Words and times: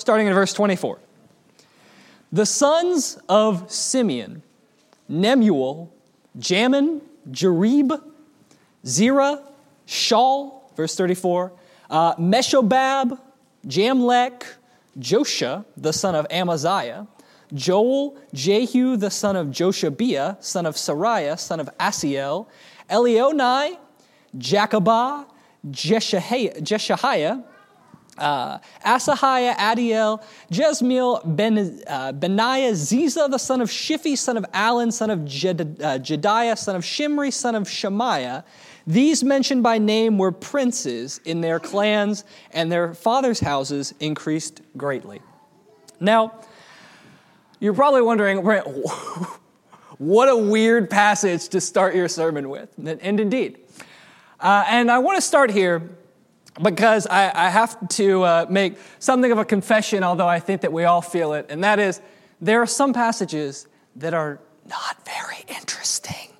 starting 0.00 0.26
in 0.26 0.34
verse 0.34 0.52
24. 0.54 0.98
The 2.32 2.46
sons 2.46 3.18
of 3.28 3.70
Simeon, 3.70 4.42
Nemuel, 5.10 5.90
Jamin, 6.38 7.02
Jarib, 7.30 8.00
Zerah, 8.86 9.42
Shaul, 9.86 10.62
verse 10.74 10.96
34, 10.96 11.52
uh, 11.90 12.14
Meshobab, 12.16 13.18
Jamlech, 13.66 14.44
Joshah, 14.98 15.64
the 15.76 15.92
son 15.92 16.14
of 16.14 16.26
Amaziah, 16.30 17.06
Joel, 17.52 18.16
Jehu, 18.32 18.96
the 18.96 19.10
son 19.10 19.36
of 19.36 19.48
Joshabiah, 19.48 20.42
son 20.42 20.66
of 20.66 20.76
Sariah, 20.76 21.38
son 21.38 21.60
of 21.60 21.68
Asiel, 21.78 22.46
Elioenai, 22.88 23.76
Jaakobah, 24.36 25.26
Jeshahiah, 25.68 27.44
uh, 28.20 28.58
Asahiah, 28.84 29.56
Adiel, 29.56 30.22
Jesimiel, 30.50 31.22
ben, 31.24 31.82
uh, 31.86 32.12
Benaiah, 32.12 32.72
Ziza, 32.72 33.30
the 33.30 33.38
son 33.38 33.60
of 33.60 33.68
Shiphi, 33.68 34.16
son 34.16 34.36
of 34.36 34.44
Allon, 34.52 34.92
son 34.92 35.10
of 35.10 35.24
Jed, 35.24 35.78
uh, 35.82 35.98
Jedaiah, 35.98 36.56
son 36.56 36.76
of 36.76 36.84
Shimri, 36.84 37.30
son 37.30 37.54
of 37.54 37.68
Shemaiah. 37.68 38.44
These 38.86 39.24
mentioned 39.24 39.62
by 39.62 39.78
name 39.78 40.18
were 40.18 40.32
princes 40.32 41.20
in 41.24 41.40
their 41.40 41.58
clans, 41.58 42.24
and 42.52 42.70
their 42.70 42.94
fathers' 42.94 43.40
houses 43.40 43.94
increased 44.00 44.60
greatly. 44.76 45.20
Now, 45.98 46.40
you're 47.58 47.74
probably 47.74 48.02
wondering, 48.02 48.38
what 49.98 50.28
a 50.28 50.36
weird 50.36 50.88
passage 50.88 51.48
to 51.48 51.60
start 51.60 51.94
your 51.94 52.08
sermon 52.08 52.48
with. 52.48 52.70
And 52.78 53.20
indeed. 53.20 53.58
Uh, 54.40 54.64
and 54.68 54.90
I 54.90 54.98
want 54.98 55.16
to 55.16 55.22
start 55.22 55.50
here 55.50 55.90
because 56.62 57.06
I, 57.06 57.46
I 57.46 57.50
have 57.50 57.88
to 57.88 58.22
uh, 58.22 58.46
make 58.48 58.76
something 58.98 59.30
of 59.32 59.38
a 59.38 59.44
confession, 59.44 60.02
although 60.02 60.28
I 60.28 60.40
think 60.40 60.62
that 60.62 60.72
we 60.72 60.84
all 60.84 61.02
feel 61.02 61.32
it, 61.34 61.46
and 61.48 61.62
that 61.64 61.78
is 61.78 62.00
there 62.40 62.60
are 62.62 62.66
some 62.66 62.92
passages 62.92 63.66
that 63.96 64.14
are 64.14 64.40
not 64.68 65.04
very 65.04 65.44
interesting. 65.48 66.30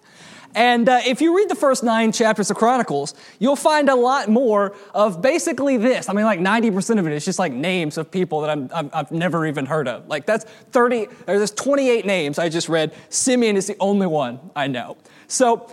And 0.55 0.89
uh, 0.89 1.01
if 1.07 1.21
you 1.21 1.37
read 1.37 1.49
the 1.49 1.55
first 1.55 1.85
nine 1.85 2.11
chapters 2.11 2.51
of 2.51 2.57
Chronicles, 2.57 3.15
you'll 3.39 3.55
find 3.55 3.89
a 3.89 3.95
lot 3.95 4.29
more 4.29 4.75
of 4.95 5.23
basically 5.23 5.77
this. 5.77 6.09
I 6.09 6.13
mean, 6.13 6.25
like 6.25 6.41
90% 6.41 6.99
of 6.99 7.07
it 7.07 7.13
is 7.13 7.25
just 7.25 7.39
like 7.39 7.53
names 7.53 7.97
of 7.97 8.11
people 8.11 8.41
that 8.41 8.71
i 8.73 8.91
have 8.97 9.13
never 9.13 9.47
even 9.47 9.67
heard 9.67 9.87
of. 9.87 10.09
Like 10.09 10.27
that's 10.27 10.45
30, 10.73 11.07
there's 11.27 11.53
28 11.53 12.05
names 12.05 12.39
I 12.39 12.49
just 12.49 12.69
read. 12.69 12.93
Simeon 13.11 13.57
is 13.57 13.69
the 13.69 13.77
only 13.79 14.09
one 14.09 14.41
I 14.57 14.67
know. 14.67 14.97
So 15.29 15.71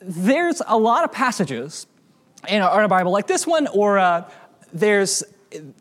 there's 0.00 0.60
a 0.66 0.76
lot 0.76 1.04
of 1.04 1.12
passages 1.12 1.86
in 2.48 2.62
our, 2.62 2.88
Bible, 2.88 3.12
like 3.12 3.26
this 3.26 3.46
one, 3.46 3.66
or 3.68 3.98
uh, 3.98 4.28
there's 4.72 5.22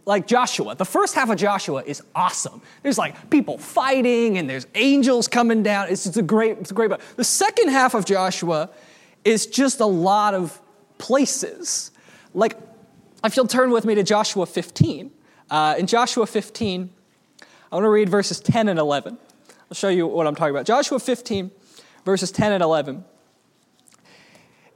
like 0.05 0.27
Joshua. 0.27 0.75
The 0.75 0.85
first 0.85 1.15
half 1.15 1.29
of 1.29 1.37
Joshua 1.37 1.83
is 1.85 2.03
awesome. 2.13 2.61
There's 2.83 2.97
like 2.97 3.29
people 3.29 3.57
fighting 3.57 4.37
and 4.37 4.49
there's 4.49 4.67
angels 4.75 5.27
coming 5.27 5.63
down. 5.63 5.89
It's, 5.89 6.05
it's 6.05 6.17
a 6.17 6.21
great, 6.21 6.57
it's 6.57 6.71
a 6.71 6.73
great 6.73 6.89
book. 6.89 7.01
The 7.15 7.23
second 7.23 7.69
half 7.69 7.93
of 7.93 8.05
Joshua 8.05 8.69
is 9.23 9.45
just 9.45 9.79
a 9.79 9.85
lot 9.85 10.33
of 10.33 10.59
places. 10.97 11.91
Like, 12.33 12.57
if 13.23 13.35
you'll 13.35 13.47
turn 13.47 13.71
with 13.71 13.85
me 13.85 13.95
to 13.95 14.03
Joshua 14.03 14.45
15. 14.45 15.11
Uh, 15.49 15.75
in 15.77 15.85
Joshua 15.85 16.25
15, 16.25 16.89
I 17.71 17.75
want 17.75 17.83
to 17.83 17.89
read 17.89 18.09
verses 18.09 18.39
10 18.39 18.69
and 18.69 18.79
11. 18.79 19.17
I'll 19.49 19.75
show 19.75 19.89
you 19.89 20.07
what 20.07 20.27
I'm 20.27 20.35
talking 20.35 20.55
about. 20.55 20.65
Joshua 20.65 20.99
15, 20.99 21.51
verses 22.05 22.31
10 22.31 22.53
and 22.53 22.63
11. 22.63 23.03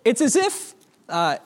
It's 0.04 0.22
as 0.22 0.36
if 0.36 0.76
uh, 1.10 1.38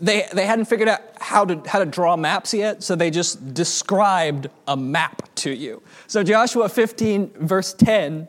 they, 0.00 0.26
they 0.32 0.46
hadn't 0.46 0.66
figured 0.66 0.88
out 0.88 1.00
how 1.20 1.44
to, 1.44 1.68
how 1.68 1.80
to 1.80 1.86
draw 1.86 2.16
maps 2.16 2.54
yet, 2.54 2.82
so 2.82 2.94
they 2.94 3.10
just 3.10 3.54
described 3.54 4.48
a 4.68 4.76
map 4.76 5.28
to 5.36 5.50
you. 5.50 5.82
So, 6.06 6.22
Joshua 6.22 6.68
15, 6.68 7.32
verse 7.40 7.72
10, 7.74 8.28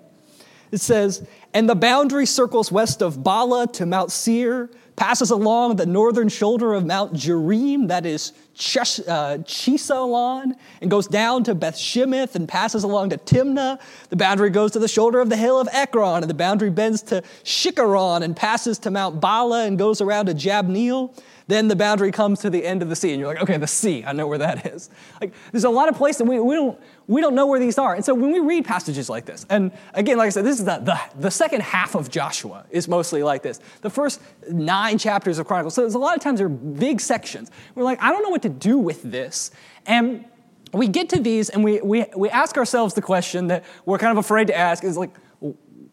it 0.71 0.81
says, 0.81 1.27
And 1.53 1.69
the 1.69 1.75
boundary 1.75 2.25
circles 2.25 2.71
west 2.71 3.01
of 3.01 3.17
Baalah 3.17 3.71
to 3.73 3.85
Mount 3.85 4.11
Seir, 4.11 4.69
passes 4.99 5.31
along 5.31 5.77
the 5.77 5.85
northern 5.85 6.27
shoulder 6.27 6.73
of 6.73 6.85
Mount 6.85 7.13
Jearim, 7.13 7.87
that 7.87 8.05
is 8.05 8.33
Chesh, 8.53 8.99
uh, 9.07 10.53
and 10.81 10.91
goes 10.91 11.07
down 11.07 11.45
to 11.45 11.55
Beth 11.55 11.77
Shemesh 11.77 12.35
and 12.35 12.49
passes 12.49 12.83
along 12.83 13.11
to 13.11 13.17
Timnah. 13.17 13.79
The 14.09 14.17
boundary 14.17 14.49
goes 14.49 14.71
to 14.71 14.79
the 14.79 14.89
shoulder 14.89 15.21
of 15.21 15.29
the 15.29 15.37
hill 15.37 15.59
of 15.59 15.69
Ekron, 15.71 16.23
and 16.23 16.29
the 16.29 16.33
boundary 16.33 16.69
bends 16.69 17.01
to 17.03 17.23
Shikkeron 17.45 18.23
and 18.23 18.35
passes 18.35 18.77
to 18.79 18.91
Mount 18.91 19.21
Baalah 19.21 19.65
and 19.65 19.79
goes 19.79 20.01
around 20.01 20.25
to 20.25 20.33
Jabneel. 20.33 21.17
Then 21.49 21.67
the 21.67 21.75
boundary 21.75 22.11
comes 22.11 22.41
to 22.41 22.51
the 22.51 22.63
end 22.63 22.83
of 22.83 22.89
the 22.89 22.95
sea, 22.95 23.09
and 23.09 23.19
you're 23.19 23.27
like, 23.27 23.41
okay, 23.41 23.57
the 23.57 23.65
sea, 23.65 24.03
I 24.05 24.13
know 24.13 24.27
where 24.27 24.37
that 24.37 24.67
is. 24.67 24.87
Like, 25.19 25.33
there's 25.51 25.63
a 25.63 25.69
lot 25.71 25.89
of 25.89 25.95
places 25.95 26.21
we, 26.21 26.39
we, 26.39 26.53
don't, 26.53 26.79
we 27.07 27.21
don't 27.21 27.33
know 27.33 27.47
where 27.47 27.59
these 27.59 27.79
are. 27.79 27.95
And 27.95 28.05
so 28.05 28.13
when 28.13 28.31
we 28.31 28.39
read 28.39 28.65
passages 28.65 29.09
like 29.09 29.25
this, 29.25 29.47
and 29.49 29.71
again, 29.95 30.19
like 30.19 30.27
I 30.27 30.29
said, 30.29 30.45
this 30.45 30.59
is 30.59 30.65
the, 30.65 30.77
the, 30.77 30.99
the 31.19 31.31
second 31.31 31.63
half 31.63 31.95
of 31.95 32.11
Joshua 32.11 32.65
is 32.69 32.87
mostly 32.87 33.23
like 33.23 33.41
this. 33.41 33.59
The 33.81 33.89
first 33.89 34.21
nine 34.51 34.99
chapters 34.99 35.39
of 35.39 35.47
Chronicles, 35.47 35.73
so 35.73 35.81
there's 35.81 35.95
a 35.95 35.97
lot 35.97 36.15
of 36.15 36.21
times 36.21 36.37
they're 36.37 36.49
big 36.49 37.01
sections. 37.01 37.49
We're 37.73 37.83
like, 37.83 37.99
I 37.99 38.11
don't 38.11 38.21
know 38.21 38.29
what 38.29 38.43
to 38.43 38.49
do 38.49 38.77
with 38.77 39.01
this. 39.01 39.49
And 39.87 40.25
we 40.71 40.87
get 40.87 41.09
to 41.09 41.19
these 41.19 41.49
and 41.49 41.63
we, 41.63 41.81
we, 41.81 42.05
we 42.15 42.29
ask 42.29 42.57
ourselves 42.57 42.93
the 42.93 43.01
question 43.01 43.47
that 43.47 43.65
we're 43.87 43.97
kind 43.97 44.11
of 44.11 44.19
afraid 44.19 44.45
to 44.47 44.55
ask 44.55 44.83
is 44.83 44.97
like, 44.97 45.15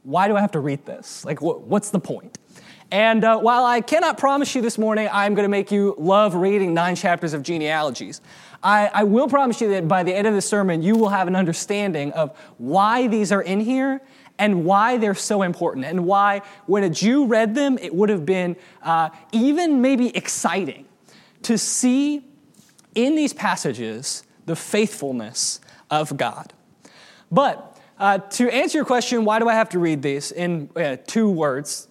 why 0.03 0.29
do 0.29 0.37
I 0.37 0.43
have 0.43 0.53
to 0.53 0.61
read 0.61 0.85
this? 0.85 1.25
Like, 1.25 1.41
what's 1.41 1.89
the 1.89 1.99
point? 1.99 2.37
And 2.91 3.25
uh, 3.25 3.39
while 3.39 3.65
I 3.65 3.81
cannot 3.81 4.17
promise 4.17 4.55
you 4.55 4.63
this 4.63 4.79
morning 4.79 5.09
I'm 5.13 5.35
going 5.35 5.45
to 5.45 5.51
make 5.51 5.73
you 5.73 5.95
love 5.99 6.35
reading 6.35 6.73
nine 6.73 6.95
chapters 6.95 7.33
of 7.33 7.43
genealogies, 7.43 8.21
I, 8.63 8.91
I 8.93 9.05
will 9.05 9.29
promise 9.29 9.61
you 9.61 9.71
that 9.71 9.89
by 9.89 10.03
the 10.03 10.15
end 10.15 10.27
of 10.27 10.35
the 10.35 10.43
sermon, 10.43 10.83
you 10.83 10.97
will 10.97 11.09
have 11.09 11.27
an 11.27 11.37
understanding 11.37 12.13
of 12.13 12.37
why 12.59 13.09
these 13.09 13.33
are 13.33 13.43
in 13.43 13.61
here 13.61 14.01
and 14.39 14.65
why 14.65 14.99
they're 14.99 15.15
so 15.15 15.43
important, 15.43 15.87
and 15.87 16.05
why 16.05 16.43
when 16.67 16.85
a 16.85 16.91
Jew 16.91 17.25
read 17.27 17.55
them, 17.55 17.79
it 17.79 17.95
would 17.95 18.11
have 18.11 18.27
been 18.27 18.55
uh, 18.83 19.09
even 19.33 19.81
maybe 19.81 20.15
exciting 20.15 20.85
to 21.43 21.57
see 21.57 22.23
in 22.95 23.15
these 23.15 23.33
passages 23.33 24.25
the 24.45 24.55
faithfulness 24.55 25.61
of 25.91 26.19
God. 26.19 26.53
But 27.33 27.79
uh, 27.99 28.19
to 28.19 28.51
answer 28.51 28.79
your 28.79 28.85
question, 28.85 29.25
why 29.25 29.39
do 29.39 29.49
I 29.49 29.55
have 29.55 29.71
to 29.71 29.79
read 29.79 30.03
these 30.03 30.33
in 30.33 30.69
uh, 30.77 30.97
two 31.07 31.31
words? 31.31 31.89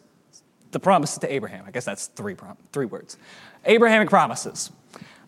The 0.76 0.80
promises 0.82 1.18
to 1.20 1.34
Abraham. 1.34 1.64
I 1.66 1.72
guess 1.72 1.86
that's 1.86 2.08
three, 2.08 2.36
prom- 2.36 2.58
three 2.74 2.86
words. 2.86 3.18
Abrahamic 3.64 4.10
promises. 4.10 4.72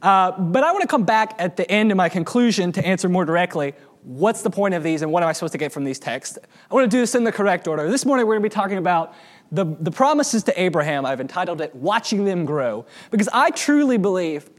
Uh, 0.02 0.38
but 0.38 0.62
I 0.62 0.74
want 0.74 0.81
to 0.81 0.90
come 0.90 1.06
back 1.06 1.35
at 1.40 1.56
the 1.56 1.69
end 1.72 1.90
of 1.90 1.96
my 1.96 2.09
conclusion 2.09 2.74
to 2.74 2.85
answer 2.85 3.08
more 3.08 3.24
directly 3.24 3.74
what's 4.03 4.41
the 4.41 4.50
point 4.50 4.74
of 4.74 4.84
these 4.84 5.02
and 5.03 5.12
what 5.12 5.24
am 5.24 5.30
I 5.30 5.31
supposed 5.31 5.53
to 5.53 5.57
get 5.57 5.72
from 5.72 5.86
these 5.86 6.00
texts. 6.00 6.38
I 6.69 6.74
want 6.74 6.84
to 6.84 6.94
do 6.94 7.00
this 7.00 7.16
in 7.16 7.24
the 7.24 7.31
correct 7.31 7.66
order. 7.66 7.90
This 7.90 8.06
morning 8.06 8.28
we're 8.28 8.34
going 8.34 8.44
to 8.44 8.50
be 8.50 8.53
talking 8.53 8.78
about 8.78 9.16
the, 9.50 9.63
the 9.80 9.90
promises 9.91 10.44
to 10.44 10.62
Abraham. 10.62 11.06
I've 11.06 11.22
entitled 11.22 11.62
it 11.62 11.74
Watching 11.74 12.25
Them 12.25 12.44
Grow 12.44 12.86
because 13.09 13.30
I 13.31 13.52
truly 13.52 13.97
believe. 13.97 14.50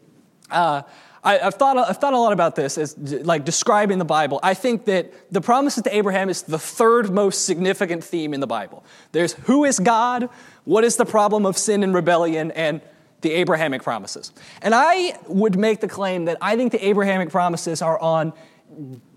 Uh, 0.51 0.83
I, 1.29 1.37
have 1.37 1.55
thought, 1.57 1.77
I've 1.77 1.99
thought 1.99 2.15
a 2.15 2.19
lot 2.19 2.33
about 2.33 2.57
this 2.57 2.79
as 2.79 2.97
like 2.97 3.45
describing 3.45 3.99
the 3.99 4.07
Bible. 4.07 4.41
I 4.43 4.55
think 4.55 4.87
that 4.87 5.13
the 5.31 5.43
promises 5.43 5.83
to 5.83 5.95
Abraham 5.95 6.31
is 6.31 6.41
the 6.41 6.59
third 6.59 7.11
most 7.11 7.45
significant 7.45 8.03
theme 8.03 8.33
in 8.33 8.41
the 8.41 8.47
Bible. 8.47 8.83
There's 9.13 9.35
who 9.35 9.67
is 9.67 9.79
God, 9.79 10.31
what 10.65 10.85
is 10.85 10.97
the 10.97 11.05
problem 11.05 11.45
of 11.45 11.59
sin 11.59 11.83
and 11.83 11.93
rebellion, 11.93 12.51
and 12.53 12.81
the 13.21 13.33
Abrahamic 13.33 13.83
promises. 13.83 14.33
And 14.63 14.75
I 14.75 15.19
would 15.27 15.59
make 15.59 15.81
the 15.81 15.89
claim 15.89 16.25
that 16.25 16.39
I 16.41 16.57
think 16.57 16.73
the 16.73 16.83
Abrahamic 16.87 17.29
promises 17.29 17.83
are 17.83 17.99
on 18.01 18.33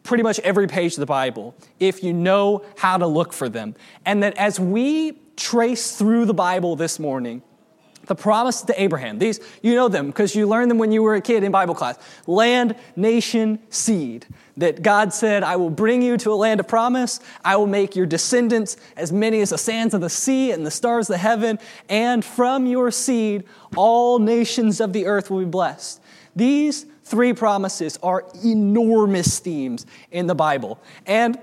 pretty 0.04 0.24
much 0.24 0.38
every 0.40 0.68
page 0.68 0.94
of 0.94 1.00
the 1.00 1.06
Bible 1.06 1.56
if 1.80 2.04
you 2.04 2.12
know 2.12 2.66
how 2.78 2.98
to 2.98 3.08
look 3.08 3.32
for 3.32 3.48
them. 3.48 3.74
And 4.06 4.22
that 4.24 4.36
as 4.36 4.60
we 4.60 5.14
trace 5.38 5.96
through 5.96 6.26
the 6.26 6.34
Bible 6.34 6.76
this 6.76 7.00
morning, 7.00 7.42
the 8.06 8.16
promise 8.16 8.62
to 8.64 8.82
Abraham. 8.82 9.20
These, 9.20 9.40
you 9.62 9.76
know 9.76 9.88
them 9.88 10.08
because 10.08 10.36
you 10.36 10.48
learned 10.48 10.72
them 10.72 10.78
when 10.78 10.92
you 10.92 11.04
were 11.04 11.16
a 11.16 11.22
kid 11.22 11.44
in 11.44 11.52
Bible 11.52 11.76
class. 11.76 11.98
Land, 12.28 12.76
nation, 12.96 13.60
seed. 13.70 14.26
That 14.58 14.84
God 14.84 15.14
said, 15.14 15.44
I 15.44 15.56
will 15.56 15.70
bring 15.70 16.02
you 16.02 16.18
to 16.18 16.32
a 16.32 16.36
land 16.36 16.60
of 16.60 16.68
promise. 16.68 17.20
I 17.44 17.56
will 17.56 17.68
make 17.68 17.96
your 17.96 18.06
descendants 18.06 18.78
as 18.98 19.12
many 19.12 19.42
as 19.42 19.52
the 19.52 19.58
sands 19.58 19.94
of 19.94 20.02
the 20.02 20.10
sea 20.10 20.52
and 20.52 20.66
the 20.66 20.72
stars 20.72 21.10
of 21.10 21.14
the 21.14 21.20
heaven. 21.20 21.58
And 21.90 22.24
from 22.24 22.66
your 22.66 22.92
seed, 22.92 23.46
all 23.76 24.20
nations 24.20 24.82
of 24.82 24.94
the 24.94 25.06
earth 25.06 25.32
will 25.32 25.40
be 25.40 25.46
blessed. 25.46 26.02
These 26.36 26.86
three 27.04 27.34
promises 27.34 27.98
are 28.04 28.26
enormous 28.44 29.40
themes 29.40 29.86
in 30.12 30.28
the 30.28 30.36
Bible. 30.36 30.80
And 31.06 31.40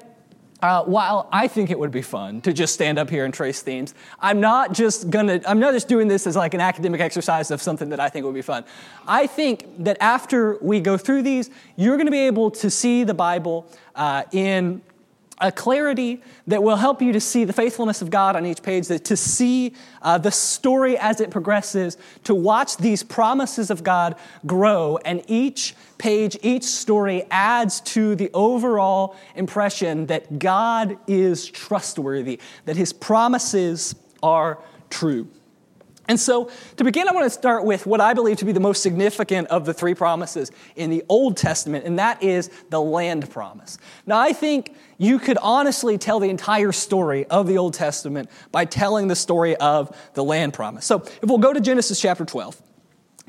uh, 0.60 0.82
while 0.84 1.28
I 1.32 1.46
think 1.46 1.70
it 1.70 1.78
would 1.78 1.92
be 1.92 2.02
fun 2.02 2.40
to 2.40 2.52
just 2.52 2.74
stand 2.74 2.98
up 2.98 3.08
here 3.08 3.24
and 3.24 3.32
trace 3.32 3.62
themes, 3.62 3.94
I'm 4.20 4.40
not 4.40 4.72
just 4.72 5.08
gonna, 5.08 5.40
I'm 5.46 5.60
not 5.60 5.72
just 5.72 5.88
doing 5.88 6.08
this 6.08 6.26
as 6.26 6.34
like 6.34 6.54
an 6.54 6.60
academic 6.60 7.00
exercise 7.00 7.50
of 7.50 7.62
something 7.62 7.90
that 7.90 8.00
I 8.00 8.08
think 8.08 8.24
would 8.24 8.34
be 8.34 8.42
fun. 8.42 8.64
I 9.06 9.26
think 9.26 9.66
that 9.84 9.96
after 10.00 10.58
we 10.60 10.80
go 10.80 10.96
through 10.96 11.22
these, 11.22 11.50
you're 11.76 11.96
gonna 11.96 12.10
be 12.10 12.26
able 12.26 12.50
to 12.52 12.70
see 12.70 13.04
the 13.04 13.14
Bible 13.14 13.66
uh, 13.94 14.24
in 14.32 14.82
a 15.40 15.52
clarity 15.52 16.20
that 16.46 16.62
will 16.62 16.76
help 16.76 17.00
you 17.00 17.12
to 17.12 17.20
see 17.20 17.44
the 17.44 17.52
faithfulness 17.52 18.02
of 18.02 18.10
God 18.10 18.36
on 18.36 18.44
each 18.44 18.62
page, 18.62 18.88
to 18.88 19.16
see 19.16 19.74
uh, 20.02 20.18
the 20.18 20.30
story 20.30 20.98
as 20.98 21.20
it 21.20 21.30
progresses, 21.30 21.96
to 22.24 22.34
watch 22.34 22.76
these 22.76 23.02
promises 23.02 23.70
of 23.70 23.84
God 23.84 24.16
grow, 24.46 24.98
and 25.04 25.22
each 25.28 25.74
page, 25.98 26.36
each 26.42 26.64
story 26.64 27.24
adds 27.30 27.80
to 27.80 28.14
the 28.14 28.30
overall 28.34 29.16
impression 29.34 30.06
that 30.06 30.38
God 30.38 30.98
is 31.06 31.48
trustworthy, 31.48 32.40
that 32.64 32.76
his 32.76 32.92
promises 32.92 33.94
are 34.22 34.58
true. 34.90 35.28
And 36.08 36.18
so, 36.18 36.50
to 36.78 36.84
begin, 36.84 37.06
I 37.06 37.12
want 37.12 37.26
to 37.26 37.30
start 37.30 37.64
with 37.64 37.86
what 37.86 38.00
I 38.00 38.14
believe 38.14 38.38
to 38.38 38.46
be 38.46 38.52
the 38.52 38.60
most 38.60 38.82
significant 38.82 39.48
of 39.48 39.66
the 39.66 39.74
three 39.74 39.94
promises 39.94 40.50
in 40.74 40.88
the 40.88 41.04
Old 41.10 41.36
Testament, 41.36 41.84
and 41.84 41.98
that 41.98 42.22
is 42.22 42.50
the 42.70 42.80
land 42.80 43.28
promise. 43.30 43.76
Now, 44.06 44.18
I 44.18 44.32
think 44.32 44.74
you 44.96 45.18
could 45.18 45.36
honestly 45.36 45.98
tell 45.98 46.18
the 46.18 46.30
entire 46.30 46.72
story 46.72 47.26
of 47.26 47.46
the 47.46 47.58
Old 47.58 47.74
Testament 47.74 48.30
by 48.50 48.64
telling 48.64 49.08
the 49.08 49.16
story 49.16 49.54
of 49.56 49.94
the 50.14 50.24
land 50.24 50.54
promise. 50.54 50.86
So, 50.86 51.02
if 51.02 51.24
we'll 51.24 51.38
go 51.38 51.52
to 51.52 51.60
Genesis 51.60 52.00
chapter 52.00 52.24
12. 52.24 52.62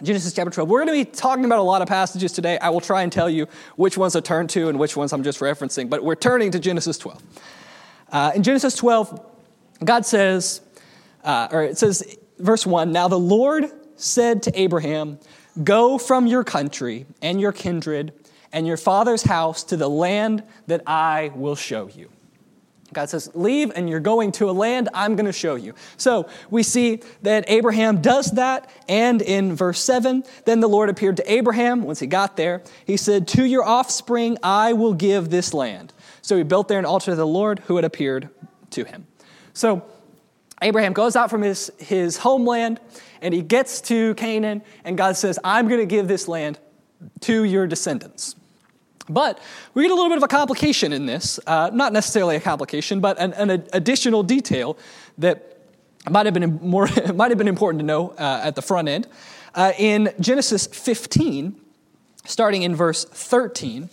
Genesis 0.01 0.31
chapter 0.31 0.49
12. 0.49 0.69
We're 0.69 0.85
going 0.85 1.03
to 1.03 1.11
be 1.11 1.17
talking 1.17 1.43
about 1.43 1.59
a 1.59 1.63
lot 1.63 1.81
of 1.81 1.89
passages 1.89 2.31
today. 2.31 2.57
I 2.59 2.69
will 2.69 2.79
try 2.79 3.03
and 3.03 3.11
tell 3.11 3.29
you 3.29 3.47
which 3.75 3.97
ones 3.97 4.15
I 4.15 4.21
turn 4.21 4.47
to 4.47 4.69
and 4.69 4.79
which 4.79 4.95
ones 4.95 5.11
I'm 5.11 5.23
just 5.23 5.41
referencing, 5.41 5.89
but 5.89 6.05
we're 6.05 6.15
turning 6.15 6.51
to 6.51 6.59
Genesis 6.59 6.97
12. 6.97 7.21
Uh, 8.09 8.31
in 8.33 8.43
Genesis 8.43 8.75
12, 8.75 9.19
God 9.83 10.05
says, 10.05 10.61
uh, 11.25 11.49
or 11.51 11.63
it 11.63 11.77
says, 11.77 12.17
verse 12.39 12.65
1 12.65 12.91
Now 12.91 13.07
the 13.07 13.19
Lord 13.19 13.65
said 13.95 14.43
to 14.43 14.59
Abraham, 14.59 15.19
Go 15.63 15.97
from 15.97 16.27
your 16.27 16.43
country 16.43 17.05
and 17.21 17.39
your 17.39 17.51
kindred 17.51 18.13
and 18.51 18.65
your 18.65 18.77
father's 18.77 19.23
house 19.23 19.63
to 19.65 19.77
the 19.77 19.89
land 19.89 20.43
that 20.67 20.81
I 20.87 21.31
will 21.35 21.55
show 21.55 21.87
you. 21.87 22.09
God 22.93 23.09
says, 23.09 23.29
Leave 23.35 23.71
and 23.75 23.89
you're 23.89 23.99
going 23.99 24.31
to 24.33 24.49
a 24.49 24.51
land 24.51 24.89
I'm 24.93 25.15
going 25.15 25.25
to 25.25 25.33
show 25.33 25.55
you. 25.55 25.75
So 25.97 26.27
we 26.49 26.63
see 26.63 27.01
that 27.21 27.45
Abraham 27.47 28.01
does 28.01 28.31
that. 28.31 28.69
And 28.87 29.21
in 29.21 29.55
verse 29.55 29.79
7, 29.83 30.23
then 30.45 30.59
the 30.59 30.69
Lord 30.69 30.89
appeared 30.89 31.17
to 31.17 31.31
Abraham 31.31 31.83
once 31.83 31.99
he 31.99 32.07
got 32.07 32.37
there. 32.37 32.63
He 32.85 32.97
said, 32.97 33.27
To 33.29 33.45
your 33.45 33.63
offspring 33.63 34.37
I 34.41 34.73
will 34.73 34.93
give 34.93 35.29
this 35.29 35.53
land. 35.53 35.93
So 36.21 36.37
he 36.37 36.43
built 36.43 36.67
there 36.67 36.79
an 36.79 36.85
altar 36.85 37.11
to 37.11 37.15
the 37.15 37.27
Lord 37.27 37.59
who 37.67 37.75
had 37.75 37.85
appeared 37.85 38.29
to 38.71 38.83
him. 38.83 39.07
So 39.53 39.83
Abraham 40.61 40.93
goes 40.93 41.15
out 41.15 41.29
from 41.29 41.41
his, 41.41 41.71
his 41.77 42.17
homeland 42.17 42.79
and 43.21 43.33
he 43.33 43.41
gets 43.41 43.81
to 43.81 44.13
Canaan, 44.15 44.61
and 44.83 44.97
God 44.97 45.17
says, 45.17 45.39
I'm 45.43 45.67
going 45.67 45.79
to 45.79 45.85
give 45.85 46.07
this 46.07 46.27
land 46.27 46.57
to 47.21 47.43
your 47.43 47.67
descendants. 47.67 48.35
But 49.09 49.39
we 49.73 49.83
get 49.83 49.91
a 49.91 49.95
little 49.95 50.09
bit 50.09 50.17
of 50.17 50.23
a 50.23 50.27
complication 50.27 50.93
in 50.93 51.05
this, 51.05 51.39
uh, 51.47 51.71
not 51.73 51.93
necessarily 51.93 52.35
a 52.35 52.39
complication, 52.39 52.99
but 52.99 53.19
an, 53.19 53.33
an, 53.33 53.49
additional 53.73 54.21
detail 54.21 54.77
that 55.17 55.57
might 56.09 56.27
have 56.27 56.33
been, 56.33 56.59
more, 56.61 56.87
might 57.13 57.31
have 57.31 57.37
been 57.37 57.47
important 57.47 57.79
to 57.79 57.85
know 57.85 58.11
uh, 58.11 58.41
at 58.43 58.55
the 58.55 58.61
front 58.61 58.87
end. 58.87 59.07
Uh, 59.55 59.73
in 59.77 60.13
Genesis 60.19 60.67
15, 60.67 61.59
starting 62.25 62.61
in 62.61 62.75
verse 62.75 63.05
13, 63.05 63.89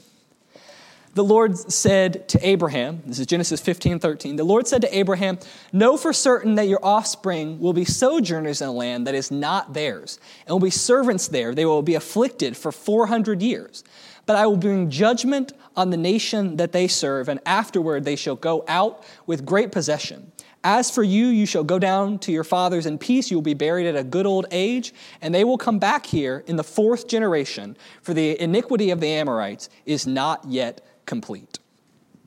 the 1.17 1.25
Lord 1.25 1.57
said 1.73 2.29
to 2.29 2.47
Abraham, 2.47 3.03
this 3.07 3.19
is 3.19 3.27
Genesis 3.27 3.59
15, 3.59 3.99
13, 4.01 4.37
the 4.37 4.45
Lord 4.45 4.69
said 4.69 4.83
to 4.83 4.97
Abraham, 4.97 5.39
Know 5.73 5.97
for 5.97 6.13
certain 6.13 6.57
that 6.57 6.69
your 6.69 6.79
offspring 6.85 7.59
will 7.59 7.73
be 7.73 7.87
sojourners 7.87 8.61
in 8.61 8.69
a 8.69 8.73
land 8.73 9.07
that 9.07 9.15
is 9.15 9.31
not 9.31 9.73
theirs, 9.73 10.21
and 10.45 10.53
will 10.53 10.61
be 10.61 10.69
servants 10.69 11.29
there. 11.29 11.55
They 11.55 11.65
will 11.65 11.81
be 11.81 11.95
afflicted 11.95 12.55
for 12.55 12.71
400 12.71 13.41
years. 13.41 13.83
But 14.27 14.37
I 14.37 14.47
will 14.47 14.59
bring 14.59 14.91
judgment 14.91 15.55
on 15.75 15.89
the 15.89 15.97
nation 15.97 16.59
that 16.59 16.73
they 16.73 16.87
serve, 16.87 17.31
and 17.31 17.41
afterward 17.47 18.05
they 18.05 18.17
shall 18.17 18.37
go 18.37 18.63
out 18.69 19.03
with 19.25 19.47
great 19.47 19.73
possession. 19.73 20.33
As 20.65 20.91
for 20.91 21.03
you, 21.03 21.29
you 21.29 21.47
shall 21.47 21.65
go 21.65 21.79
down 21.79 22.19
to 22.19 22.33
your 22.33 22.45
fathers 22.45 22.85
in 22.85 22.99
peace. 22.99 23.31
You 23.31 23.39
will 23.39 23.43
be 23.43 23.55
buried 23.55 23.87
at 23.87 23.97
a 23.97 24.05
good 24.05 24.27
old 24.27 24.45
age, 24.51 24.93
and 25.23 25.35
they 25.35 25.45
will 25.45 25.57
come 25.57 25.79
back 25.79 26.05
here 26.05 26.45
in 26.47 26.57
the 26.57 26.65
fourth 26.65 27.09
generation, 27.09 27.75
for 28.03 28.13
the 28.13 28.39
iniquity 28.39 28.91
of 28.91 29.01
the 29.01 29.09
Amorites 29.09 29.71
is 29.87 30.07
not 30.07 30.45
yet 30.47 30.83
complete. 31.07 31.59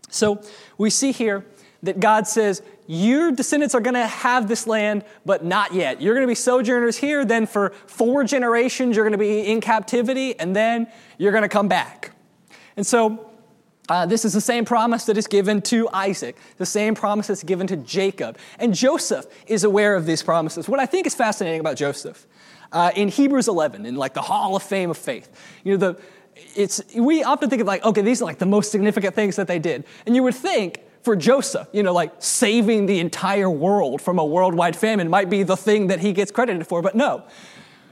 So 0.10 0.42
we 0.78 0.90
see 0.90 1.12
here 1.12 1.46
that 1.84 2.00
God 2.00 2.28
says, 2.28 2.62
Your 2.88 3.32
descendants 3.32 3.76
are 3.76 3.82
going 3.82 3.94
to 3.94 4.08
have 4.08 4.48
this 4.48 4.68
land, 4.68 5.06
but 5.26 5.46
not 5.46 5.74
yet. 5.74 6.02
You're 6.02 6.16
going 6.16 6.26
to 6.26 6.32
be 6.32 6.36
sojourners 6.36 6.98
here, 6.98 7.24
then 7.24 7.46
for 7.46 7.70
four 7.88 8.24
generations, 8.24 8.96
you're 8.96 9.06
going 9.06 9.12
to 9.12 9.18
be 9.18 9.42
in 9.48 9.62
captivity, 9.62 10.40
and 10.40 10.56
then 10.56 10.88
you're 11.18 11.32
going 11.32 11.44
to 11.44 11.50
come 11.50 11.68
back. 11.68 12.12
And 12.76 12.86
so, 12.86 13.30
uh, 13.90 14.06
this 14.06 14.24
is 14.24 14.34
the 14.34 14.42
same 14.42 14.66
promise 14.66 15.06
that 15.06 15.18
is 15.18 15.26
given 15.26 15.62
to 15.64 15.90
Isaac, 15.92 16.38
the 16.58 16.66
same 16.66 16.94
promise 16.94 17.28
that's 17.28 17.44
given 17.44 17.66
to 17.68 17.76
Jacob. 17.76 18.38
And 18.60 18.74
Joseph 18.74 19.26
is 19.48 19.64
aware 19.64 19.96
of 19.96 20.06
these 20.06 20.22
promises. 20.22 20.70
What 20.70 20.80
I 20.80 20.86
think 20.86 21.08
is 21.08 21.16
fascinating 21.16 21.60
about 21.60 21.76
Joseph, 21.76 22.28
uh, 22.72 22.92
in 22.96 23.08
Hebrews 23.08 23.48
11, 23.48 23.88
in 23.88 23.96
like 23.96 24.14
the 24.14 24.22
Hall 24.22 24.56
of 24.56 24.62
Fame 24.62 24.92
of 24.92 24.98
faith, 24.98 25.32
you 25.64 25.76
know, 25.76 25.78
the, 25.94 26.02
it's, 26.56 26.82
we 26.96 27.24
often 27.24 27.50
think 27.50 27.62
of 27.62 27.68
like, 27.68 27.84
okay, 27.84 28.02
these 28.02 28.22
are 28.22 28.26
like 28.26 28.40
the 28.40 28.46
most 28.46 28.72
significant 28.72 29.16
things 29.16 29.36
that 29.36 29.48
they 29.48 29.60
did. 29.60 29.86
And 30.06 30.16
you 30.16 30.24
would 30.24 30.36
think 30.36 30.82
for 31.02 31.16
Joseph, 31.16 31.68
you 31.72 31.84
know, 31.84 31.94
like 31.94 32.14
saving 32.20 32.86
the 32.86 33.00
entire 33.00 33.50
world 33.50 34.02
from 34.02 34.20
a 34.20 34.26
worldwide 34.26 34.76
famine 34.76 35.10
might 35.10 35.30
be 35.30 35.44
the 35.44 35.58
thing 35.58 35.88
that 35.88 36.00
he 36.00 36.14
gets 36.14 36.32
credited 36.32 36.68
for, 36.68 36.82
but 36.82 36.96
no. 36.96 37.24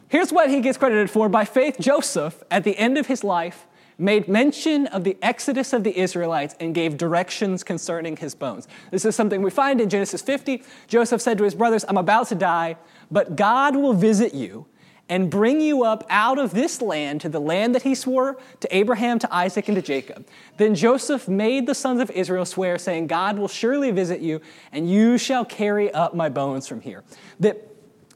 Here's 0.09 0.31
what 0.31 0.49
he 0.49 0.61
gets 0.61 0.77
credited 0.77 1.09
for. 1.09 1.27
By 1.29 1.45
faith, 1.45 1.77
Joseph, 1.79 2.43
at 2.49 2.63
the 2.63 2.77
end 2.77 2.97
of 2.97 3.07
his 3.07 3.23
life, 3.23 3.67
made 3.97 4.27
mention 4.27 4.87
of 4.87 5.03
the 5.03 5.17
exodus 5.21 5.73
of 5.73 5.83
the 5.83 5.97
Israelites 5.99 6.55
and 6.59 6.75
gave 6.75 6.97
directions 6.97 7.63
concerning 7.63 8.15
his 8.15 8.35
bones. 8.35 8.67
This 8.91 9.05
is 9.05 9.15
something 9.15 9.41
we 9.41 9.49
find 9.49 9.81
in 9.81 9.89
Genesis 9.89 10.21
50. 10.21 10.63
Joseph 10.87 11.21
said 11.21 11.37
to 11.39 11.43
his 11.43 11.55
brothers, 11.55 11.83
I'm 11.87 11.97
about 11.97 12.27
to 12.27 12.35
die, 12.35 12.77
but 13.09 13.35
God 13.35 13.75
will 13.75 13.93
visit 13.93 14.33
you 14.33 14.67
and 15.09 15.29
bring 15.29 15.61
you 15.61 15.83
up 15.83 16.05
out 16.09 16.37
of 16.37 16.51
this 16.51 16.81
land 16.81 17.21
to 17.21 17.29
the 17.29 17.39
land 17.39 17.73
that 17.75 17.83
he 17.83 17.95
swore 17.95 18.37
to 18.59 18.75
Abraham, 18.75 19.19
to 19.19 19.33
Isaac, 19.33 19.67
and 19.67 19.75
to 19.75 19.81
Jacob. 19.81 20.27
Then 20.57 20.75
Joseph 20.75 21.27
made 21.27 21.65
the 21.65 21.75
sons 21.75 22.01
of 22.01 22.11
Israel 22.11 22.45
swear, 22.45 22.77
saying, 22.77 23.07
God 23.07 23.39
will 23.39 23.47
surely 23.47 23.91
visit 23.91 24.19
you, 24.19 24.41
and 24.71 24.89
you 24.89 25.17
shall 25.17 25.45
carry 25.45 25.91
up 25.91 26.13
my 26.13 26.29
bones 26.29 26.67
from 26.67 26.81
here. 26.81 27.03
That 27.39 27.63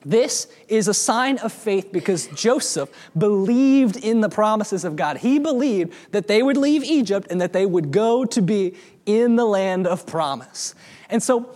this 0.03 0.47
is 0.67 0.87
a 0.87 0.93
sign 0.93 1.37
of 1.39 1.53
faith 1.53 1.91
because 1.91 2.27
Joseph 2.27 2.89
believed 3.15 3.97
in 3.97 4.21
the 4.21 4.29
promises 4.29 4.83
of 4.83 4.95
God. 4.95 5.17
He 5.17 5.37
believed 5.37 5.93
that 6.11 6.27
they 6.27 6.41
would 6.41 6.57
leave 6.57 6.83
Egypt 6.83 7.27
and 7.29 7.39
that 7.39 7.53
they 7.53 7.67
would 7.67 7.91
go 7.91 8.25
to 8.25 8.41
be 8.41 8.75
in 9.05 9.35
the 9.35 9.45
land 9.45 9.85
of 9.85 10.07
promise. 10.07 10.73
And 11.09 11.21
so 11.21 11.53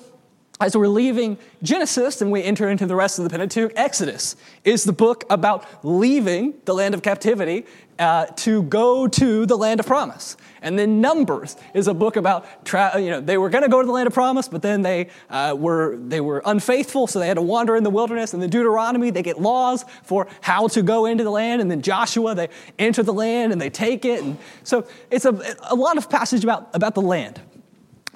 as 0.61 0.75
we're 0.75 0.87
leaving 0.87 1.37
Genesis 1.63 2.21
and 2.21 2.31
we 2.31 2.41
enter 2.41 2.69
into 2.69 2.85
the 2.85 2.95
rest 2.95 3.19
of 3.19 3.25
the 3.25 3.29
Pentateuch, 3.29 3.73
Exodus 3.75 4.37
is 4.63 4.85
the 4.85 4.93
book 4.93 5.25
about 5.29 5.65
leaving 5.83 6.53
the 6.63 6.73
land 6.73 6.93
of 6.93 7.01
captivity 7.01 7.65
uh, 7.99 8.25
to 8.25 8.63
go 8.63 9.05
to 9.07 9.45
the 9.45 9.57
land 9.57 9.81
of 9.81 9.85
promise. 9.85 10.37
And 10.61 10.79
then 10.79 11.01
Numbers 11.01 11.57
is 11.73 11.87
a 11.87 11.93
book 11.93 12.15
about, 12.15 12.65
tra- 12.65 12.99
you 12.99 13.09
know, 13.09 13.19
they 13.19 13.37
were 13.37 13.49
going 13.49 13.63
to 13.63 13.69
go 13.69 13.81
to 13.81 13.85
the 13.85 13.91
land 13.91 14.07
of 14.07 14.13
promise, 14.13 14.47
but 14.47 14.61
then 14.61 14.81
they, 14.81 15.09
uh, 15.29 15.55
were, 15.57 15.97
they 15.97 16.21
were 16.21 16.41
unfaithful, 16.45 17.07
so 17.07 17.19
they 17.19 17.27
had 17.27 17.35
to 17.35 17.41
wander 17.41 17.75
in 17.75 17.83
the 17.83 17.89
wilderness. 17.89 18.33
And 18.33 18.41
then 18.41 18.49
Deuteronomy, 18.49 19.09
they 19.09 19.23
get 19.23 19.41
laws 19.41 19.83
for 20.03 20.27
how 20.41 20.67
to 20.69 20.81
go 20.81 21.05
into 21.05 21.25
the 21.25 21.29
land. 21.31 21.61
And 21.61 21.69
then 21.69 21.81
Joshua, 21.81 22.33
they 22.33 22.47
enter 22.79 23.03
the 23.03 23.13
land 23.13 23.51
and 23.51 23.61
they 23.61 23.69
take 23.69 24.05
it. 24.05 24.23
And 24.23 24.37
so 24.63 24.87
it's 25.11 25.25
a, 25.25 25.55
a 25.63 25.75
lot 25.75 25.97
of 25.97 26.09
passage 26.09 26.43
about, 26.43 26.69
about 26.73 26.95
the 26.95 27.01
land. 27.01 27.41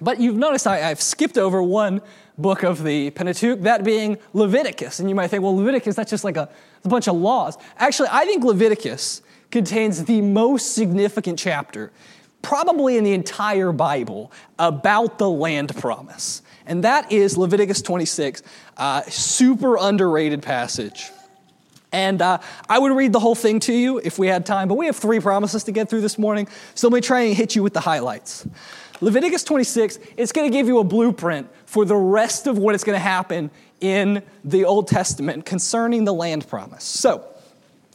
But 0.02 0.20
you've 0.20 0.38
noticed 0.38 0.66
I, 0.66 0.90
I've 0.90 1.02
skipped 1.02 1.38
over 1.38 1.62
one 1.62 2.02
book 2.40 2.64
of 2.64 2.84
the 2.84 3.12
Pentateuch, 3.12 3.62
that 3.62 3.84
being 3.84 4.18
Leviticus. 4.34 5.00
And 5.00 5.10
you 5.10 5.16
might 5.16 5.28
think, 5.28 5.44
well, 5.44 5.56
Leviticus, 5.56 5.96
that's 5.96 6.10
just 6.10 6.24
like 6.24 6.38
a, 6.38 6.50
a 6.84 6.88
bunch 6.88 7.08
of 7.08 7.16
laws. 7.16 7.58
Actually, 7.78 8.10
I 8.12 8.26
think 8.26 8.44
Leviticus 8.44 9.22
contains 9.52 10.06
the 10.06 10.22
most 10.22 10.74
significant 10.74 11.38
chapter, 11.38 11.92
probably 12.42 12.98
in 12.98 13.04
the 13.04 13.14
entire 13.14 13.72
Bible, 13.72 14.32
about 14.58 15.18
the 15.18 15.30
land 15.30 15.76
promise. 15.76 16.42
And 16.66 16.84
that 16.84 17.12
is 17.12 17.38
Leviticus 17.38 17.82
26, 17.82 18.44
uh, 18.78 19.02
super 19.04 19.78
underrated 19.78 20.42
passage. 20.42 21.12
And 21.92 22.22
uh, 22.22 22.38
I 22.70 22.78
would 22.78 22.92
read 22.92 23.14
the 23.14 23.20
whole 23.20 23.36
thing 23.36 23.60
to 23.62 23.74
you 23.74 23.98
if 23.98 24.20
we 24.20 24.28
had 24.28 24.46
time, 24.46 24.68
but 24.68 24.76
we 24.76 24.86
have 24.86 24.96
three 24.96 25.20
promises 25.20 25.64
to 25.64 25.72
get 25.72 25.90
through 25.90 26.02
this 26.02 26.20
morning, 26.20 26.48
so 26.76 26.88
let 26.88 26.94
me 26.94 27.02
try 27.02 27.22
and 27.22 27.36
hit 27.36 27.56
you 27.56 27.64
with 27.64 27.74
the 27.74 27.80
highlights. 27.80 28.48
Leviticus 29.02 29.44
26, 29.44 30.00
it's 30.18 30.32
going 30.32 30.50
to 30.52 30.56
give 30.56 30.68
you 30.68 30.80
a 30.80 30.84
blueprint 30.84 31.50
for 31.66 31.86
the 31.86 31.96
rest 31.96 32.48
of 32.48 32.58
what 32.58 32.76
is 32.76 32.84
going 32.84 32.96
to 32.96 33.00
happen 33.00 33.50
in 33.80 34.22
the 34.44 34.66
Old 34.66 34.88
Testament 34.88 35.46
concerning 35.46 36.04
the 36.04 36.14
land 36.14 36.48
promise. 36.48 36.84
So, 36.84 37.26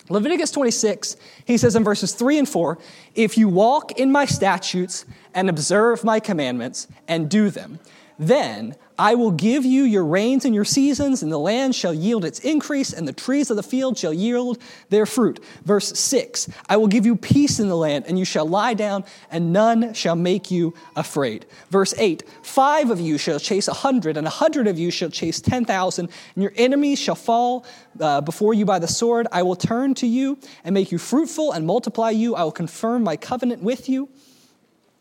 Leviticus 0.08 0.50
26, 0.50 1.16
he 1.46 1.56
says 1.56 1.76
in 1.76 1.84
verses 1.84 2.12
3 2.12 2.38
and 2.38 2.48
4 2.48 2.78
If 3.14 3.38
you 3.38 3.48
walk 3.48 3.98
in 3.98 4.12
my 4.12 4.26
statutes 4.26 5.04
and 5.34 5.48
observe 5.48 6.04
my 6.04 6.20
commandments 6.20 6.88
and 7.08 7.30
do 7.30 7.50
them, 7.50 7.80
then 8.18 8.76
I 8.98 9.16
will 9.16 9.32
give 9.32 9.64
you 9.64 9.82
your 9.82 10.04
rains 10.04 10.44
and 10.44 10.54
your 10.54 10.64
seasons, 10.64 11.22
and 11.22 11.32
the 11.32 11.38
land 11.38 11.74
shall 11.74 11.92
yield 11.92 12.24
its 12.24 12.38
increase, 12.40 12.92
and 12.92 13.08
the 13.08 13.12
trees 13.12 13.50
of 13.50 13.56
the 13.56 13.62
field 13.62 13.98
shall 13.98 14.12
yield 14.12 14.58
their 14.88 15.04
fruit. 15.04 15.42
Verse 15.64 15.98
6 15.98 16.48
I 16.68 16.76
will 16.76 16.86
give 16.86 17.04
you 17.04 17.16
peace 17.16 17.58
in 17.58 17.68
the 17.68 17.76
land, 17.76 18.04
and 18.06 18.18
you 18.18 18.24
shall 18.24 18.46
lie 18.46 18.74
down, 18.74 19.04
and 19.30 19.52
none 19.52 19.94
shall 19.94 20.14
make 20.14 20.50
you 20.50 20.74
afraid. 20.94 21.46
Verse 21.70 21.92
8 21.98 22.22
Five 22.42 22.90
of 22.90 23.00
you 23.00 23.18
shall 23.18 23.40
chase 23.40 23.66
a 23.66 23.72
hundred, 23.74 24.16
and 24.16 24.26
a 24.26 24.30
hundred 24.30 24.68
of 24.68 24.78
you 24.78 24.90
shall 24.90 25.10
chase 25.10 25.40
ten 25.40 25.64
thousand, 25.64 26.08
and 26.34 26.42
your 26.42 26.52
enemies 26.56 27.00
shall 27.00 27.16
fall 27.16 27.66
uh, 27.98 28.20
before 28.20 28.54
you 28.54 28.64
by 28.64 28.78
the 28.78 28.88
sword. 28.88 29.26
I 29.32 29.42
will 29.42 29.56
turn 29.56 29.94
to 29.94 30.06
you 30.06 30.38
and 30.62 30.72
make 30.72 30.92
you 30.92 30.98
fruitful 30.98 31.52
and 31.52 31.66
multiply 31.66 32.10
you. 32.10 32.36
I 32.36 32.44
will 32.44 32.52
confirm 32.52 33.02
my 33.02 33.16
covenant 33.16 33.62
with 33.62 33.88
you. 33.88 34.08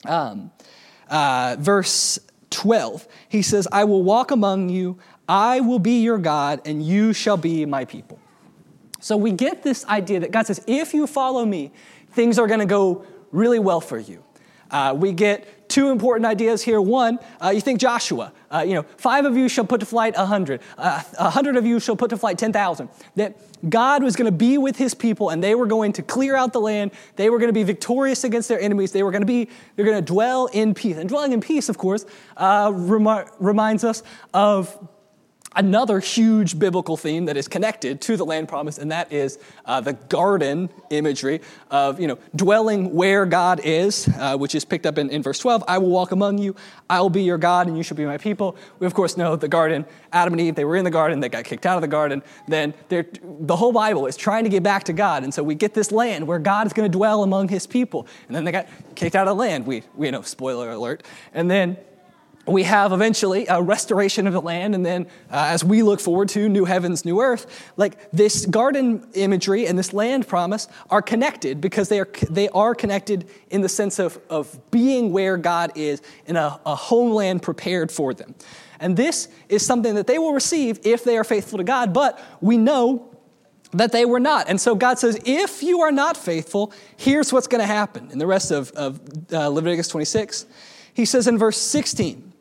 Um, 0.06 0.52
uh, 1.10 1.58
verse 1.60 2.20
12, 2.54 3.08
he 3.28 3.42
says, 3.42 3.68
I 3.72 3.84
will 3.84 4.04
walk 4.04 4.32
among 4.32 4.70
you, 4.70 4.98
I 5.28 5.60
will 5.60 5.80
be 5.80 6.02
your 6.02 6.18
God, 6.18 6.62
and 6.66 6.86
you 6.86 7.12
shall 7.12 7.38
be 7.38 7.66
my 7.66 7.84
people. 7.84 8.20
So 9.02 9.18
we 9.18 9.32
get 9.32 9.64
this 9.64 9.86
idea 9.88 10.22
that 10.22 10.32
God 10.32 10.48
says, 10.48 10.64
if 10.66 10.94
you 10.94 11.08
follow 11.08 11.46
me, 11.46 11.72
things 12.12 12.40
are 12.40 12.48
going 12.48 12.62
to 12.62 12.66
go 12.66 13.06
really 13.32 13.60
well 13.60 13.82
for 13.82 13.98
you. 14.00 14.24
Uh, 14.72 14.94
we 14.98 15.12
get 15.12 15.63
two 15.74 15.90
important 15.90 16.28
ideas 16.28 16.62
here. 16.62 16.80
One, 16.80 17.18
uh, 17.44 17.50
you 17.50 17.60
think 17.60 17.80
Joshua, 17.80 18.32
uh, 18.52 18.64
you 18.66 18.76
know, 18.76 18.84
five 18.98 19.26
of 19.26 19.36
you 19.36 19.50
shall 19.50 19.66
put 19.66 19.80
to 19.80 19.88
flight 19.88 20.14
a 20.16 20.26
hundred, 20.28 20.62
uh, 20.78 21.02
a 21.18 21.32
hundred 21.32 21.58
of 21.58 21.66
you 21.66 21.80
shall 21.80 21.96
put 21.96 22.12
to 22.12 22.18
flight 22.18 22.38
10,000. 22.38 22.90
That 23.16 23.36
God 23.68 24.04
was 24.04 24.16
going 24.16 24.28
to 24.28 24.38
be 24.38 24.60
with 24.60 24.78
his 24.78 24.94
people 24.94 25.30
and 25.30 25.44
they 25.44 25.56
were 25.56 25.66
going 25.66 25.94
to 25.94 26.04
clear 26.04 26.36
out 26.36 26.54
the 26.54 26.62
land. 26.62 26.92
They 27.16 27.32
were 27.32 27.40
going 27.40 27.50
to 27.50 27.54
be 27.54 27.64
victorious 27.64 28.24
against 28.24 28.50
their 28.50 28.60
enemies. 28.60 28.92
They 28.92 29.02
were 29.02 29.10
going 29.10 29.24
to 29.24 29.28
be, 29.28 29.50
they're 29.76 29.86
going 29.86 29.98
to 29.98 30.14
dwell 30.14 30.46
in 30.48 30.76
peace. 30.76 30.98
And 30.98 31.10
dwelling 31.10 31.32
in 31.32 31.42
peace, 31.42 31.70
of 31.70 31.80
course, 31.80 32.06
uh, 32.38 32.72
rem- 32.72 33.26
reminds 33.40 33.84
us 33.84 34.04
of 34.32 34.78
another 35.56 36.00
huge 36.00 36.58
biblical 36.58 36.98
theme 36.98 37.26
that 37.26 37.38
is 37.38 37.48
connected 37.48 38.02
to 38.02 38.18
the 38.18 38.26
land 38.26 38.48
promise, 38.48 38.78
and 38.78 38.92
that 38.92 39.12
is 39.12 39.40
uh, 39.66 39.82
the 39.82 39.94
garden 39.94 40.70
imagery 40.90 41.42
of 41.72 42.00
you 42.00 42.08
know 42.08 42.18
dwelling 42.36 42.94
where 42.94 43.26
God 43.26 43.62
is, 43.64 44.08
uh, 44.20 44.38
which 44.38 44.56
is 44.56 44.66
picked 44.66 44.86
up 44.86 44.98
in, 44.98 45.10
in 45.10 45.22
verse 45.22 45.40
12. 45.40 45.64
I 45.68 45.78
will 45.78 45.90
walk 45.90 46.12
among 46.12 46.38
you, 46.38 46.56
I 46.90 47.02
will 47.02 47.10
be 47.10 47.24
your 47.24 47.38
God, 47.38 47.68
and 47.68 47.78
you 47.78 47.84
shall 47.84 47.98
be 47.98 48.06
my 48.06 48.18
people. 48.18 48.56
We 48.80 48.88
of 48.88 48.94
course 48.94 49.18
know 49.18 49.36
the 49.36 49.48
garden. 49.48 49.86
Adam 50.12 50.34
and 50.34 50.42
Eve, 50.42 50.56
they 50.56 50.66
were 50.66 50.76
in 50.76 50.86
the 50.86 50.92
garden, 50.92 51.20
they 51.20 51.30
got 51.30 51.44
kicked 51.44 51.66
out 51.66 51.76
of 51.76 51.82
the 51.82 51.88
garden. 51.88 52.22
Then 52.48 52.74
the 52.90 53.56
whole 53.56 53.72
Bible 53.72 54.06
is 54.06 54.16
trying 54.16 54.44
to 54.44 54.50
get 54.50 54.64
back 54.64 54.84
to 54.86 54.94
God, 54.94 55.24
and 55.24 55.34
so 55.34 55.44
we 55.44 55.56
get 55.56 55.74
this 55.74 55.92
land 55.92 56.28
where 56.28 56.40
God 56.40 56.68
is 56.68 56.74
going 56.74 56.90
to 56.92 56.98
dwell 56.98 57.24
among 57.24 57.48
His 57.50 57.68
people. 57.68 58.08
And 58.28 58.36
then 58.36 58.44
they 58.44 58.52
got 58.52 58.68
kicked 58.96 59.16
out 59.16 59.28
of 59.28 59.36
the 59.36 59.40
land. 59.40 59.66
We 59.66 59.84
we 59.96 60.12
know 60.12 60.22
spoiler 60.22 60.72
alert. 60.72 61.04
And 61.34 61.50
then 61.50 61.78
we 62.46 62.64
have 62.64 62.92
eventually 62.92 63.46
a 63.48 63.62
restoration 63.62 64.28
of 64.28 64.34
the 64.34 64.42
land, 64.42 64.76
and 64.76 64.86
then 64.86 65.06
uh, 65.32 65.48
as 65.48 65.64
we 65.64 65.82
look 65.82 66.02
forward 66.02 66.28
to 66.30 66.50
new 66.50 66.66
heavens, 66.66 67.06
new 67.06 67.22
earth, 67.22 67.72
like 67.78 68.12
this 68.12 68.46
garden 68.46 69.08
imagery 69.14 69.66
and 69.66 69.80
this 69.80 69.94
land 69.94 70.28
promise 70.28 70.68
are 70.90 71.02
connected 71.02 71.62
because 71.62 71.88
they 71.88 72.00
are, 72.00 72.10
they 72.30 72.50
are 72.50 72.76
connected 72.76 73.30
in 73.50 73.62
the 73.62 73.70
sense 73.70 73.98
of, 73.98 74.20
of 74.30 74.60
being 74.72 75.14
where 75.14 75.38
God 75.38 75.72
is 75.76 76.02
in 76.26 76.36
a, 76.36 76.60
a 76.66 76.76
homeland 76.76 77.42
prepared 77.42 77.92
for 77.92 78.14
them. 78.14 78.36
And 78.82 78.98
this 78.98 79.30
is 79.48 79.66
something 79.66 79.96
that 79.96 80.08
they 80.08 80.20
will 80.20 80.34
receive 80.34 80.80
if 80.84 81.06
they 81.06 81.18
are 81.18 81.24
faithful 81.24 81.60
to 81.60 81.64
God, 81.64 81.94
but 81.94 82.20
we 82.42 82.58
know 82.58 83.10
that 83.72 83.94
they 83.94 84.04
were 84.04 84.20
not. 84.20 84.50
And 84.50 84.60
so 84.60 84.76
God 84.76 85.00
says, 85.00 85.18
if 85.26 85.64
you 85.64 85.80
are 85.80 85.92
not 85.92 86.18
faithful, 86.18 86.74
here's 86.98 87.32
what's 87.32 87.48
going 87.48 87.62
to 87.62 87.68
happen. 87.68 88.12
In 88.12 88.20
the 88.20 88.28
rest 88.28 88.52
of, 88.52 88.72
of 88.72 89.00
uh, 89.32 89.48
Leviticus 89.48 89.88
26, 89.88 90.46
he 90.94 91.06
says 91.06 91.28
in 91.28 91.38
verse 91.38 91.58
16, 91.58 92.33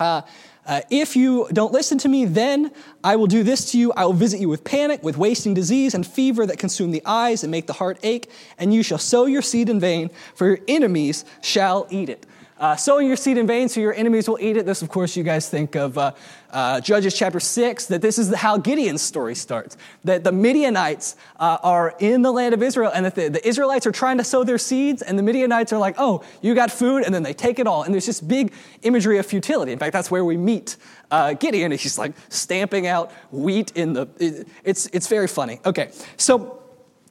uh, 0.00 0.22
uh, 0.66 0.82
if 0.90 1.16
you 1.16 1.48
don't 1.52 1.72
listen 1.72 1.98
to 1.98 2.08
me, 2.08 2.24
then 2.24 2.70
I 3.02 3.16
will 3.16 3.26
do 3.26 3.42
this 3.42 3.72
to 3.72 3.78
you. 3.78 3.92
I 3.92 4.04
will 4.04 4.12
visit 4.12 4.40
you 4.40 4.48
with 4.48 4.62
panic, 4.62 5.02
with 5.02 5.16
wasting 5.16 5.54
disease, 5.54 5.94
and 5.94 6.06
fever 6.06 6.46
that 6.46 6.58
consume 6.58 6.90
the 6.90 7.02
eyes 7.04 7.42
and 7.42 7.50
make 7.50 7.66
the 7.66 7.72
heart 7.72 7.98
ache, 8.02 8.30
and 8.58 8.72
you 8.72 8.82
shall 8.82 8.98
sow 8.98 9.26
your 9.26 9.42
seed 9.42 9.68
in 9.68 9.80
vain, 9.80 10.10
for 10.34 10.46
your 10.46 10.58
enemies 10.68 11.24
shall 11.40 11.86
eat 11.90 12.08
it 12.08 12.26
uh, 12.60 12.76
sowing 12.76 13.08
your 13.08 13.16
seed 13.16 13.38
in 13.38 13.46
vain 13.46 13.68
so 13.70 13.80
your 13.80 13.94
enemies 13.94 14.28
will 14.28 14.38
eat 14.38 14.56
it. 14.56 14.66
This, 14.66 14.82
of 14.82 14.90
course, 14.90 15.16
you 15.16 15.24
guys 15.24 15.48
think 15.48 15.74
of 15.74 15.96
uh, 15.96 16.12
uh, 16.50 16.80
Judges 16.80 17.16
chapter 17.16 17.40
6, 17.40 17.86
that 17.86 18.02
this 18.02 18.18
is 18.18 18.34
how 18.34 18.58
Gideon's 18.58 19.00
story 19.00 19.34
starts. 19.34 19.78
That 20.04 20.24
the 20.24 20.32
Midianites 20.32 21.16
uh, 21.38 21.56
are 21.62 21.94
in 21.98 22.20
the 22.20 22.30
land 22.30 22.52
of 22.52 22.62
Israel, 22.62 22.92
and 22.94 23.06
that 23.06 23.14
the, 23.14 23.30
the, 23.30 23.48
Israelites 23.48 23.86
are 23.86 23.92
trying 23.92 24.18
to 24.18 24.24
sow 24.24 24.44
their 24.44 24.58
seeds, 24.58 25.00
and 25.00 25.18
the 25.18 25.22
Midianites 25.22 25.72
are 25.72 25.78
like, 25.78 25.94
oh, 25.96 26.22
you 26.42 26.54
got 26.54 26.70
food, 26.70 27.04
and 27.04 27.14
then 27.14 27.22
they 27.22 27.32
take 27.32 27.58
it 27.58 27.66
all. 27.66 27.82
And 27.82 27.94
there's 27.94 28.06
this 28.06 28.20
big 28.20 28.52
imagery 28.82 29.16
of 29.16 29.24
futility. 29.24 29.72
In 29.72 29.78
fact, 29.78 29.94
that's 29.94 30.10
where 30.10 30.24
we 30.24 30.36
meet 30.36 30.76
uh, 31.10 31.32
Gideon. 31.32 31.72
He's 31.72 31.98
like 31.98 32.12
stamping 32.28 32.86
out 32.86 33.10
wheat 33.30 33.72
in 33.74 33.94
the. 33.94 34.06
It, 34.18 34.46
it's, 34.64 34.86
it's 34.88 35.08
very 35.08 35.28
funny. 35.28 35.60
Okay, 35.64 35.90
so 36.18 36.62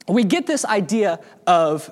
we 0.06 0.22
get 0.22 0.46
this 0.46 0.64
idea 0.64 1.18
of 1.46 1.90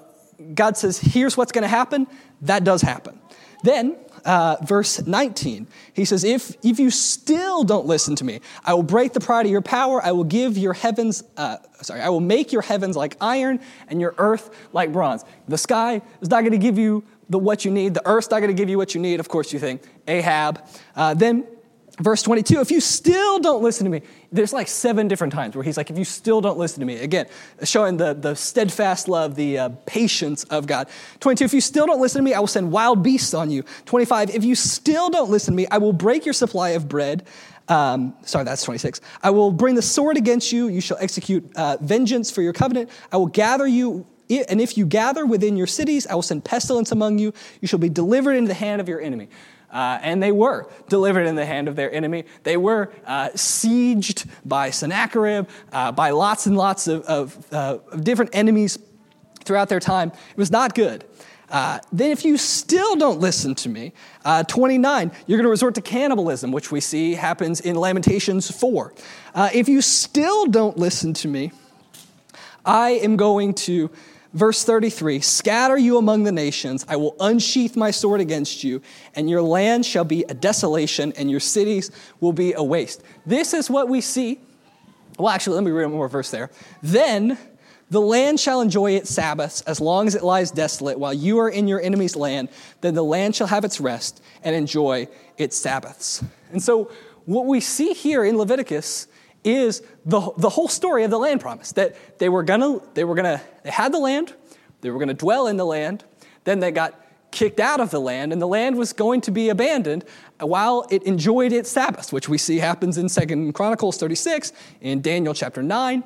God 0.54 0.76
says, 0.76 0.98
here's 0.98 1.36
what's 1.36 1.52
going 1.52 1.62
to 1.62 1.68
happen. 1.68 2.06
That 2.42 2.62
does 2.62 2.82
happen. 2.82 3.20
Then, 3.62 3.96
uh, 4.24 4.56
verse 4.62 5.04
19, 5.06 5.66
he 5.94 6.04
says, 6.04 6.24
if, 6.24 6.56
if 6.62 6.78
you 6.78 6.90
still 6.90 7.64
don't 7.64 7.86
listen 7.86 8.14
to 8.16 8.24
me, 8.24 8.40
I 8.64 8.74
will 8.74 8.82
break 8.82 9.12
the 9.12 9.20
pride 9.20 9.46
of 9.46 9.52
your 9.52 9.62
power. 9.62 10.02
I 10.02 10.12
will 10.12 10.24
give 10.24 10.56
your 10.56 10.72
heavens, 10.72 11.24
uh, 11.36 11.56
sorry, 11.80 12.00
I 12.00 12.08
will 12.08 12.20
make 12.20 12.52
your 12.52 12.62
heavens 12.62 12.96
like 12.96 13.16
iron 13.20 13.60
and 13.88 14.00
your 14.00 14.14
earth 14.18 14.50
like 14.72 14.92
bronze. 14.92 15.24
The 15.48 15.58
sky 15.58 16.02
is 16.20 16.30
not 16.30 16.40
going 16.40 16.52
to 16.52 16.58
give 16.58 16.78
you 16.78 17.04
the, 17.28 17.38
what 17.38 17.64
you 17.64 17.70
need. 17.70 17.94
The 17.94 18.06
earth's 18.06 18.30
not 18.30 18.40
going 18.40 18.54
to 18.54 18.60
give 18.60 18.68
you 18.68 18.78
what 18.78 18.94
you 18.94 19.00
need. 19.00 19.20
Of 19.20 19.28
course, 19.28 19.52
you 19.52 19.58
think 19.58 19.82
Ahab. 20.06 20.66
Uh, 20.94 21.14
then 21.14 21.46
Verse 22.00 22.22
22, 22.22 22.60
if 22.60 22.70
you 22.70 22.80
still 22.80 23.40
don't 23.40 23.62
listen 23.62 23.84
to 23.84 23.90
me, 23.90 24.02
there's 24.30 24.52
like 24.52 24.68
seven 24.68 25.08
different 25.08 25.32
times 25.32 25.56
where 25.56 25.64
he's 25.64 25.76
like, 25.76 25.90
if 25.90 25.98
you 25.98 26.04
still 26.04 26.40
don't 26.40 26.56
listen 26.56 26.78
to 26.80 26.86
me, 26.86 26.96
again, 26.98 27.26
showing 27.64 27.96
the, 27.96 28.14
the 28.14 28.36
steadfast 28.36 29.08
love, 29.08 29.34
the 29.34 29.58
uh, 29.58 29.68
patience 29.84 30.44
of 30.44 30.66
God. 30.66 30.88
22, 31.18 31.44
if 31.44 31.54
you 31.54 31.60
still 31.60 31.86
don't 31.86 32.00
listen 32.00 32.20
to 32.20 32.24
me, 32.24 32.34
I 32.34 32.40
will 32.40 32.46
send 32.46 32.70
wild 32.70 33.02
beasts 33.02 33.34
on 33.34 33.50
you. 33.50 33.64
25, 33.86 34.30
if 34.30 34.44
you 34.44 34.54
still 34.54 35.10
don't 35.10 35.30
listen 35.30 35.54
to 35.54 35.56
me, 35.56 35.66
I 35.70 35.78
will 35.78 35.92
break 35.92 36.24
your 36.24 36.34
supply 36.34 36.70
of 36.70 36.88
bread. 36.88 37.26
Um, 37.68 38.14
sorry, 38.22 38.44
that's 38.44 38.62
26. 38.62 39.00
I 39.22 39.30
will 39.30 39.50
bring 39.50 39.74
the 39.74 39.82
sword 39.82 40.16
against 40.16 40.52
you. 40.52 40.68
You 40.68 40.80
shall 40.80 40.98
execute 41.00 41.50
uh, 41.56 41.78
vengeance 41.80 42.30
for 42.30 42.42
your 42.42 42.52
covenant. 42.52 42.90
I 43.10 43.16
will 43.16 43.26
gather 43.26 43.66
you 43.66 44.06
and 44.30 44.60
if 44.60 44.76
you 44.76 44.84
gather 44.84 45.24
within 45.24 45.56
your 45.56 45.66
cities, 45.66 46.06
I 46.06 46.14
will 46.14 46.20
send 46.20 46.44
pestilence 46.44 46.92
among 46.92 47.18
you. 47.18 47.32
You 47.62 47.68
shall 47.68 47.78
be 47.78 47.88
delivered 47.88 48.32
into 48.32 48.48
the 48.48 48.52
hand 48.52 48.78
of 48.80 48.86
your 48.86 49.00
enemy. 49.00 49.28
Uh, 49.70 49.98
and 50.02 50.22
they 50.22 50.32
were 50.32 50.66
delivered 50.88 51.26
in 51.26 51.34
the 51.34 51.44
hand 51.44 51.68
of 51.68 51.76
their 51.76 51.92
enemy. 51.92 52.24
They 52.42 52.56
were 52.56 52.90
uh, 53.06 53.28
sieged 53.34 54.26
by 54.44 54.70
Sennacherib, 54.70 55.46
uh, 55.72 55.92
by 55.92 56.10
lots 56.10 56.46
and 56.46 56.56
lots 56.56 56.88
of, 56.88 57.02
of, 57.02 57.52
uh, 57.52 57.78
of, 57.92 58.02
different 58.02 58.30
enemies 58.34 58.78
throughout 59.44 59.68
their 59.68 59.80
time. 59.80 60.08
It 60.30 60.36
was 60.38 60.50
not 60.50 60.74
good. 60.74 61.04
Uh, 61.50 61.80
then, 61.92 62.10
if 62.10 62.24
you 62.24 62.36
still 62.36 62.96
don't 62.96 63.20
listen 63.20 63.54
to 63.56 63.68
me, 63.68 63.92
uh, 64.24 64.42
29, 64.44 65.10
you're 65.26 65.38
going 65.38 65.44
to 65.44 65.50
resort 65.50 65.74
to 65.74 65.80
cannibalism, 65.82 66.50
which 66.52 66.70
we 66.70 66.80
see 66.80 67.14
happens 67.14 67.60
in 67.60 67.76
Lamentations 67.76 68.50
4. 68.50 68.92
if 69.54 69.68
you 69.68 69.80
still 69.80 70.46
don't 70.46 70.76
listen 70.76 71.14
to 71.14 71.28
me, 71.28 71.52
I 72.64 72.90
am 72.90 73.16
going 73.16 73.54
to 73.54 73.90
Verse 74.32 74.62
33 74.64 75.20
Scatter 75.20 75.78
you 75.78 75.96
among 75.96 76.24
the 76.24 76.32
nations, 76.32 76.84
I 76.88 76.96
will 76.96 77.16
unsheath 77.20 77.76
my 77.76 77.90
sword 77.90 78.20
against 78.20 78.62
you, 78.62 78.82
and 79.14 79.28
your 79.28 79.42
land 79.42 79.86
shall 79.86 80.04
be 80.04 80.24
a 80.24 80.34
desolation, 80.34 81.12
and 81.16 81.30
your 81.30 81.40
cities 81.40 81.90
will 82.20 82.32
be 82.32 82.52
a 82.52 82.62
waste. 82.62 83.02
This 83.24 83.54
is 83.54 83.70
what 83.70 83.88
we 83.88 84.00
see. 84.00 84.40
Well, 85.18 85.30
actually, 85.30 85.56
let 85.56 85.64
me 85.64 85.70
read 85.70 85.86
one 85.86 85.94
more 85.94 86.08
verse 86.08 86.30
there. 86.30 86.50
Then 86.82 87.38
the 87.90 88.00
land 88.00 88.38
shall 88.38 88.60
enjoy 88.60 88.92
its 88.92 89.10
Sabbaths 89.10 89.62
as 89.62 89.80
long 89.80 90.06
as 90.06 90.14
it 90.14 90.22
lies 90.22 90.50
desolate 90.50 90.98
while 90.98 91.14
you 91.14 91.38
are 91.38 91.48
in 91.48 91.66
your 91.66 91.80
enemy's 91.80 92.14
land. 92.14 92.50
Then 92.82 92.94
the 92.94 93.02
land 93.02 93.34
shall 93.34 93.46
have 93.46 93.64
its 93.64 93.80
rest 93.80 94.22
and 94.44 94.54
enjoy 94.54 95.08
its 95.38 95.56
Sabbaths. 95.56 96.22
And 96.52 96.62
so, 96.62 96.90
what 97.24 97.46
we 97.46 97.60
see 97.60 97.94
here 97.94 98.24
in 98.24 98.38
Leviticus 98.38 99.06
is 99.48 99.82
the, 100.04 100.32
the 100.36 100.50
whole 100.50 100.68
story 100.68 101.04
of 101.04 101.10
the 101.10 101.18
land 101.18 101.40
promise 101.40 101.72
that 101.72 102.18
they 102.18 102.28
were 102.28 102.42
gonna, 102.42 102.80
they 102.94 103.04
were 103.04 103.14
gonna, 103.14 103.40
they 103.62 103.70
had 103.70 103.92
the 103.92 103.98
land, 103.98 104.34
they 104.80 104.90
were 104.90 104.98
gonna 104.98 105.14
dwell 105.14 105.46
in 105.46 105.56
the 105.56 105.66
land, 105.66 106.04
then 106.44 106.60
they 106.60 106.70
got 106.70 107.00
kicked 107.30 107.60
out 107.60 107.80
of 107.80 107.90
the 107.90 108.00
land, 108.00 108.32
and 108.32 108.40
the 108.40 108.46
land 108.46 108.76
was 108.76 108.92
going 108.92 109.20
to 109.22 109.30
be 109.30 109.48
abandoned 109.48 110.04
while 110.40 110.86
it 110.90 111.02
enjoyed 111.02 111.52
its 111.52 111.70
Sabbath, 111.70 112.12
which 112.12 112.28
we 112.28 112.38
see 112.38 112.58
happens 112.58 112.96
in 112.96 113.08
Second 113.08 113.52
Chronicles 113.52 113.98
36, 113.98 114.52
in 114.80 115.00
Daniel 115.00 115.34
chapter 115.34 115.62
9. 115.62 116.04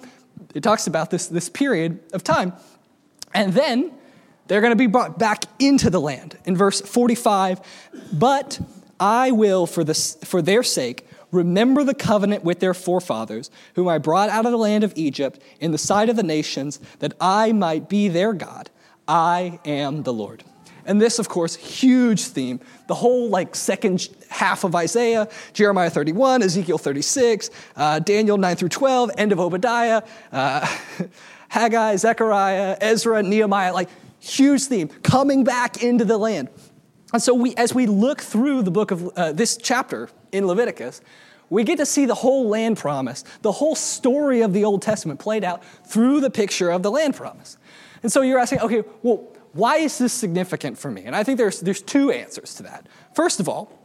It 0.54 0.62
talks 0.62 0.86
about 0.86 1.10
this, 1.10 1.28
this 1.28 1.48
period 1.48 2.00
of 2.12 2.24
time. 2.24 2.52
And 3.34 3.52
then 3.52 3.92
they're 4.46 4.60
going 4.60 4.72
to 4.72 4.76
be 4.76 4.86
brought 4.86 5.18
back 5.18 5.44
into 5.58 5.90
the 5.90 6.00
land. 6.00 6.36
In 6.44 6.56
verse 6.56 6.80
45, 6.80 7.60
but 8.12 8.60
I 8.98 9.30
will, 9.30 9.66
for, 9.66 9.84
the, 9.84 9.94
for 9.94 10.42
their 10.42 10.62
sake, 10.62 11.06
Remember 11.32 11.82
the 11.82 11.94
covenant 11.94 12.44
with 12.44 12.60
their 12.60 12.74
forefathers, 12.74 13.50
whom 13.74 13.88
I 13.88 13.98
brought 13.98 14.28
out 14.28 14.44
of 14.44 14.52
the 14.52 14.58
land 14.58 14.84
of 14.84 14.92
Egypt 14.94 15.42
in 15.60 15.72
the 15.72 15.78
sight 15.78 16.08
of 16.08 16.16
the 16.16 16.22
nations, 16.22 16.78
that 17.00 17.14
I 17.20 17.52
might 17.52 17.88
be 17.88 18.08
their 18.08 18.34
God. 18.34 18.70
I 19.08 19.58
am 19.64 20.02
the 20.02 20.12
Lord. 20.12 20.44
And 20.84 21.00
this, 21.00 21.18
of 21.18 21.28
course, 21.28 21.54
huge 21.54 22.24
theme. 22.24 22.60
The 22.86 22.94
whole 22.94 23.28
like 23.28 23.54
second 23.54 24.08
half 24.28 24.64
of 24.64 24.74
Isaiah, 24.74 25.28
Jeremiah 25.52 25.90
31, 25.90 26.42
Ezekiel 26.42 26.78
36, 26.78 27.50
uh, 27.76 27.98
Daniel 28.00 28.36
9 28.36 28.56
through 28.56 28.68
12, 28.68 29.12
end 29.16 29.32
of 29.32 29.40
Obadiah, 29.40 30.02
uh, 30.32 30.66
Haggai, 31.48 31.96
Zechariah, 31.96 32.76
Ezra, 32.80 33.22
Nehemiah, 33.22 33.72
like 33.72 33.88
huge 34.20 34.64
theme, 34.64 34.88
coming 35.02 35.44
back 35.44 35.82
into 35.82 36.04
the 36.04 36.18
land. 36.18 36.48
And 37.12 37.22
so 37.22 37.34
we, 37.34 37.54
as 37.56 37.74
we 37.74 37.86
look 37.86 38.20
through 38.20 38.62
the 38.62 38.70
book 38.70 38.90
of 38.90 39.08
uh, 39.16 39.32
this 39.32 39.56
chapter 39.56 40.08
in 40.32 40.46
Leviticus, 40.46 41.00
we 41.50 41.64
get 41.64 41.76
to 41.76 41.86
see 41.86 42.06
the 42.06 42.14
whole 42.14 42.48
land 42.48 42.78
promise, 42.78 43.24
the 43.42 43.52
whole 43.52 43.74
story 43.74 44.40
of 44.40 44.54
the 44.54 44.64
Old 44.64 44.80
Testament 44.80 45.20
played 45.20 45.44
out 45.44 45.62
through 45.86 46.20
the 46.20 46.30
picture 46.30 46.70
of 46.70 46.82
the 46.82 46.90
land 46.90 47.14
promise. 47.14 47.58
And 48.02 48.10
so 48.10 48.22
you're 48.22 48.38
asking, 48.38 48.60
okay, 48.60 48.82
well, 49.02 49.28
why 49.52 49.76
is 49.76 49.98
this 49.98 50.14
significant 50.14 50.78
for 50.78 50.90
me? 50.90 51.02
And 51.04 51.14
I 51.14 51.24
think 51.24 51.36
there's, 51.36 51.60
there's 51.60 51.82
two 51.82 52.10
answers 52.10 52.54
to 52.54 52.62
that. 52.62 52.86
First 53.14 53.38
of 53.38 53.48
all, 53.48 53.78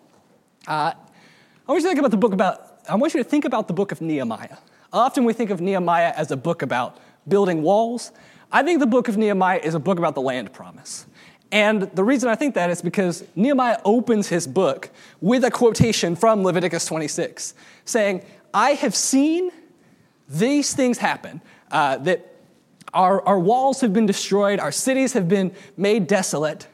uh, 0.66 0.94
I 0.94 1.72
want 1.72 1.82
you 1.82 1.84
to 1.84 1.90
think 1.90 2.00
about 2.00 2.12
the 2.12 2.18
book 2.18 2.34
about, 2.34 2.80
I 2.90 2.96
want 2.96 3.14
you 3.14 3.22
to 3.22 3.30
think 3.30 3.44
about 3.44 3.68
the 3.68 3.74
book 3.74 3.92
of 3.92 4.00
Nehemiah. 4.00 4.58
Often 4.94 5.26
we 5.26 5.34
think 5.34 5.50
of 5.50 5.60
Nehemiah 5.60 6.14
as 6.16 6.32
a 6.32 6.38
book 6.38 6.62
about 6.62 6.98
building 7.28 7.62
walls. 7.62 8.14
I 8.50 8.64
think 8.64 8.80
the 8.80 8.88
book 8.88 9.10
of 9.10 9.18
Nehemiah 9.18 9.60
is 9.62 9.76
a 9.76 9.80
book 9.80 10.00
about 10.00 10.16
the 10.16 10.22
land 10.22 10.54
promise. 10.54 11.06
And 11.52 11.84
the 11.84 12.04
reason 12.04 12.30
I 12.30 12.36
think 12.36 12.56
that 12.56 12.70
is 12.70 12.82
because 12.82 13.24
Nehemiah 13.36 13.80
opens 13.86 14.28
his 14.28 14.48
book 14.48 14.90
with 15.22 15.44
a 15.46 15.52
quotation 15.52 16.16
from 16.16 16.44
Leviticus 16.44 16.86
26 16.86 17.54
saying, 17.86 18.24
I 18.54 18.72
have 18.72 18.96
seen 18.96 19.52
these 20.28 20.74
things 20.74 20.98
happen, 20.98 21.42
uh, 21.72 21.98
that 22.00 22.34
our, 22.94 23.26
our 23.26 23.40
walls 23.40 23.82
have 23.82 23.94
been 23.94 24.06
destroyed, 24.06 24.60
our 24.60 24.72
cities 24.72 25.14
have 25.14 25.30
been 25.30 25.54
made 25.78 26.08
desolate. 26.08 26.68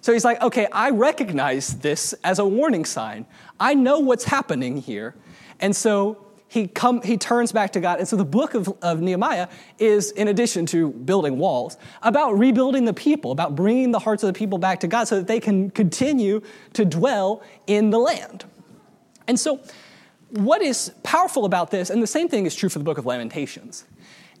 So 0.00 0.12
he's 0.12 0.24
like, 0.24 0.40
okay, 0.42 0.66
I 0.72 0.90
recognize 0.90 1.78
this 1.78 2.12
as 2.24 2.38
a 2.38 2.46
warning 2.46 2.84
sign. 2.84 3.26
I 3.58 3.74
know 3.74 3.98
what's 3.98 4.24
happening 4.24 4.78
here. 4.78 5.14
And 5.58 5.74
so 5.74 6.24
he, 6.50 6.66
come, 6.66 7.00
he 7.02 7.16
turns 7.16 7.52
back 7.52 7.72
to 7.74 7.80
God. 7.80 8.00
And 8.00 8.08
so 8.08 8.16
the 8.16 8.24
book 8.24 8.54
of, 8.54 8.68
of 8.82 9.00
Nehemiah 9.00 9.46
is, 9.78 10.10
in 10.10 10.26
addition 10.26 10.66
to 10.66 10.90
building 10.90 11.38
walls, 11.38 11.76
about 12.02 12.36
rebuilding 12.36 12.86
the 12.86 12.92
people, 12.92 13.30
about 13.30 13.54
bringing 13.54 13.92
the 13.92 14.00
hearts 14.00 14.24
of 14.24 14.26
the 14.26 14.36
people 14.36 14.58
back 14.58 14.80
to 14.80 14.88
God 14.88 15.04
so 15.04 15.16
that 15.18 15.28
they 15.28 15.38
can 15.38 15.70
continue 15.70 16.42
to 16.72 16.84
dwell 16.84 17.40
in 17.68 17.90
the 17.90 18.00
land. 18.00 18.46
And 19.28 19.38
so, 19.38 19.60
what 20.30 20.60
is 20.60 20.90
powerful 21.04 21.44
about 21.44 21.70
this, 21.70 21.88
and 21.88 22.02
the 22.02 22.08
same 22.08 22.28
thing 22.28 22.46
is 22.46 22.56
true 22.56 22.68
for 22.68 22.80
the 22.80 22.84
book 22.84 22.98
of 22.98 23.06
Lamentations, 23.06 23.84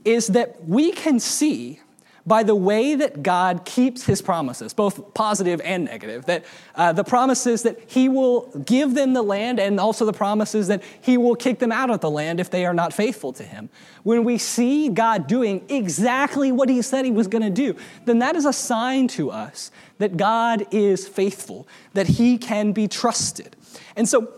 is 0.04 0.28
that 0.28 0.64
we 0.64 0.90
can 0.90 1.20
see 1.20 1.78
by 2.26 2.42
the 2.42 2.54
way 2.54 2.94
that 2.94 3.22
God 3.22 3.64
keeps 3.64 4.04
his 4.04 4.20
promises, 4.22 4.72
both 4.74 5.14
positive 5.14 5.60
and 5.62 5.84
negative. 5.84 6.26
That 6.26 6.44
uh, 6.74 6.92
the 6.92 7.04
promises 7.04 7.62
that 7.62 7.78
he 7.86 8.08
will 8.08 8.46
give 8.64 8.94
them 8.94 9.12
the 9.12 9.22
land, 9.22 9.58
and 9.58 9.80
also 9.80 10.04
the 10.04 10.12
promises 10.12 10.68
that 10.68 10.82
he 11.00 11.16
will 11.16 11.36
kick 11.36 11.58
them 11.58 11.72
out 11.72 11.90
of 11.90 12.00
the 12.00 12.10
land 12.10 12.40
if 12.40 12.50
they 12.50 12.66
are 12.66 12.74
not 12.74 12.92
faithful 12.92 13.32
to 13.34 13.42
him. 13.42 13.70
When 14.02 14.24
we 14.24 14.38
see 14.38 14.88
God 14.88 15.26
doing 15.26 15.64
exactly 15.68 16.52
what 16.52 16.68
he 16.68 16.82
said 16.82 17.04
he 17.04 17.10
was 17.10 17.28
going 17.28 17.42
to 17.42 17.50
do, 17.50 17.76
then 18.04 18.18
that 18.20 18.36
is 18.36 18.44
a 18.44 18.52
sign 18.52 19.08
to 19.08 19.30
us 19.30 19.70
that 19.98 20.16
God 20.16 20.66
is 20.70 21.06
faithful, 21.06 21.68
that 21.92 22.06
he 22.06 22.38
can 22.38 22.72
be 22.72 22.88
trusted. 22.88 23.54
And 23.96 24.08
so, 24.08 24.32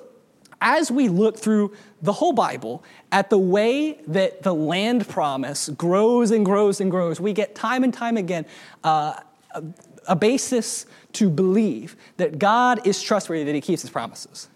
as 0.62 0.90
we 0.90 1.08
look 1.08 1.36
through 1.36 1.74
the 2.00 2.12
whole 2.12 2.32
Bible 2.32 2.82
at 3.10 3.28
the 3.28 3.36
way 3.36 4.00
that 4.06 4.42
the 4.42 4.54
land 4.54 5.06
promise 5.08 5.68
grows 5.68 6.30
and 6.30 6.46
grows 6.46 6.80
and 6.80 6.90
grows. 6.90 7.20
We 7.20 7.34
get 7.34 7.54
time 7.54 7.84
and 7.84 7.92
time 7.92 8.16
again 8.16 8.46
uh, 8.82 9.20
a, 9.50 9.64
a 10.08 10.16
basis 10.16 10.86
to 11.14 11.28
believe 11.28 11.96
that 12.16 12.38
God 12.38 12.86
is 12.86 13.02
trustworthy, 13.02 13.44
that 13.44 13.54
He 13.54 13.60
keeps 13.60 13.82
His 13.82 13.90
promises. 13.90 14.48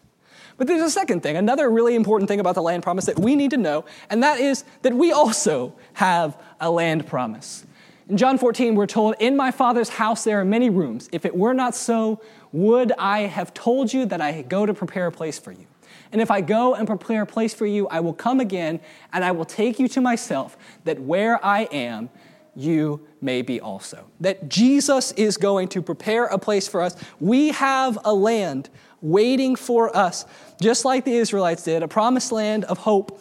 But 0.57 0.69
there's 0.69 0.81
a 0.81 0.91
second 0.91 1.23
thing, 1.23 1.37
another 1.37 1.69
really 1.69 1.95
important 1.95 2.29
thing 2.29 2.41
about 2.41 2.55
the 2.55 2.63
land 2.63 2.83
promise 2.83 3.05
that 3.05 3.19
we 3.19 3.37
need 3.37 3.51
to 3.51 3.59
know, 3.59 3.85
and 4.09 4.23
that 4.23 4.41
is 4.41 4.65
that 4.83 4.95
we 4.95 5.13
also 5.13 5.75
have 5.95 6.41
a 6.61 6.71
land 6.71 7.07
promise. 7.07 7.67
In 8.09 8.17
John 8.17 8.39
14, 8.39 8.75
we're 8.75 8.87
told, 8.87 9.17
In 9.19 9.37
my 9.37 9.51
Father's 9.51 9.91
house 9.91 10.25
there 10.25 10.41
are 10.41 10.45
many 10.45 10.71
rooms. 10.71 11.09
If 11.13 11.27
it 11.27 11.37
were 11.37 11.53
not 11.53 11.75
so, 11.75 12.23
would 12.53 12.93
I 12.93 13.23
have 13.23 13.53
told 13.53 13.93
you 13.93 14.07
that 14.07 14.21
I 14.21 14.43
go 14.43 14.65
to 14.65 14.73
prepare 14.73 15.09
a 15.09 15.13
place 15.13 15.39
for 15.39 15.53
you? 15.53 15.67
And 16.13 16.21
if 16.21 16.31
I 16.31 16.41
go 16.41 16.75
and 16.75 16.87
prepare 16.87 17.23
a 17.23 17.27
place 17.27 17.55
for 17.55 17.67
you, 17.67 17.89
I 17.89 18.01
will 18.01 18.15
come 18.15 18.41
again 18.41 18.81
and 19.13 19.25
I 19.25 19.33
will 19.33 19.45
take 19.45 19.79
you 19.79 19.89
to 19.89 20.01
myself, 20.01 20.57
that 20.85 21.01
where 21.01 21.45
I 21.45 21.63
am, 21.73 22.11
you 22.55 23.07
may 23.21 23.43
be 23.43 23.61
also. 23.61 24.07
That 24.21 24.49
Jesus 24.49 25.13
is 25.13 25.37
going 25.37 25.69
to 25.69 25.83
prepare 25.83 26.25
a 26.27 26.39
place 26.39 26.67
for 26.67 26.81
us. 26.81 26.97
We 27.21 27.51
have 27.51 27.99
a 28.05 28.15
land 28.15 28.71
waiting 29.03 29.57
for 29.57 29.95
us, 29.95 30.25
just 30.61 30.85
like 30.85 31.05
the 31.05 31.15
Israelites 31.15 31.65
did, 31.65 31.83
a 31.83 31.89
promised 31.89 32.33
land 32.33 32.65
of 32.65 32.79
hope. 32.79 33.21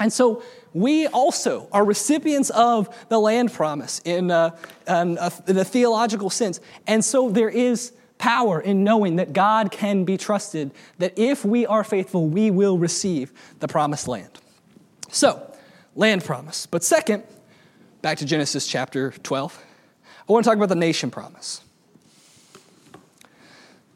And 0.00 0.12
so 0.12 0.42
we 0.74 1.06
also 1.06 1.68
are 1.72 1.84
recipients 1.84 2.50
of 2.50 2.94
the 3.08 3.18
land 3.18 3.52
promise 3.52 4.00
in, 4.04 4.30
uh, 4.30 4.56
in, 4.86 5.16
a, 5.18 5.32
in 5.46 5.56
a 5.56 5.64
theological 5.64 6.28
sense. 6.28 6.60
And 6.86 7.04
so 7.04 7.30
there 7.30 7.48
is 7.48 7.92
power 8.18 8.60
in 8.60 8.84
knowing 8.84 9.16
that 9.16 9.32
God 9.32 9.70
can 9.70 10.04
be 10.04 10.16
trusted, 10.16 10.70
that 10.98 11.18
if 11.18 11.44
we 11.44 11.66
are 11.66 11.84
faithful, 11.84 12.28
we 12.28 12.50
will 12.50 12.78
receive 12.78 13.32
the 13.60 13.68
promised 13.68 14.08
land. 14.08 14.30
So, 15.10 15.54
land 15.94 16.24
promise. 16.24 16.66
But 16.66 16.82
second, 16.82 17.24
back 18.02 18.18
to 18.18 18.24
Genesis 18.24 18.66
chapter 18.66 19.10
12, 19.10 19.64
I 20.28 20.32
want 20.32 20.44
to 20.44 20.50
talk 20.50 20.56
about 20.56 20.68
the 20.68 20.74
nation 20.74 21.10
promise. 21.10 21.60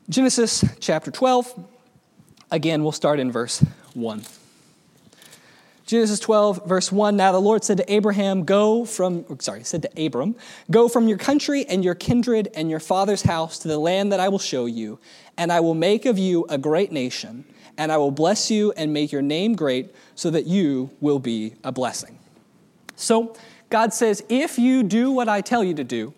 Genesis 0.09 0.65
chapter 0.81 1.11
12, 1.11 1.67
again, 2.51 2.83
we'll 2.83 2.93
start 2.93 3.21
in 3.21 3.31
verse 3.31 3.65
1. 3.95 4.25
Genesis 5.91 6.21
12, 6.21 6.67
verse 6.67 6.93
1 6.93 7.17
Now 7.17 7.33
the 7.33 7.41
Lord 7.41 7.65
said 7.65 7.79
to 7.79 7.93
Abraham, 7.93 8.45
Go 8.45 8.85
from, 8.85 9.27
sorry, 9.41 9.65
said 9.65 9.83
to 9.83 10.07
Abram, 10.07 10.37
Go 10.71 10.87
from 10.87 11.09
your 11.09 11.19
country 11.19 11.67
and 11.67 11.85
your 11.85 11.97
kindred 11.97 12.47
and 12.55 12.71
your 12.71 12.79
father's 12.79 13.23
house 13.23 13.59
to 13.59 13.67
the 13.67 13.77
land 13.77 14.13
that 14.13 14.21
I 14.21 14.29
will 14.29 14.39
show 14.39 14.67
you, 14.67 15.01
and 15.37 15.51
I 15.51 15.59
will 15.59 15.75
make 15.75 16.07
of 16.07 16.17
you 16.17 16.47
a 16.49 16.59
great 16.59 16.93
nation, 16.93 17.45
and 17.77 17.91
I 17.91 17.97
will 17.97 18.13
bless 18.13 18.53
you 18.53 18.71
and 18.77 18.93
make 18.93 19.11
your 19.11 19.21
name 19.21 19.57
great, 19.57 19.93
so 20.15 20.31
that 20.31 20.47
you 20.47 20.93
will 21.01 21.19
be 21.19 21.55
a 21.65 21.73
blessing. 21.73 22.21
So 22.95 23.35
God 23.69 23.93
says, 23.93 24.23
If 24.29 24.61
you 24.61 24.85
do 24.85 25.11
what 25.11 25.29
I 25.29 25.41
tell 25.41 25.65
you 25.65 25.75
to 25.75 25.83
do, 25.83 26.15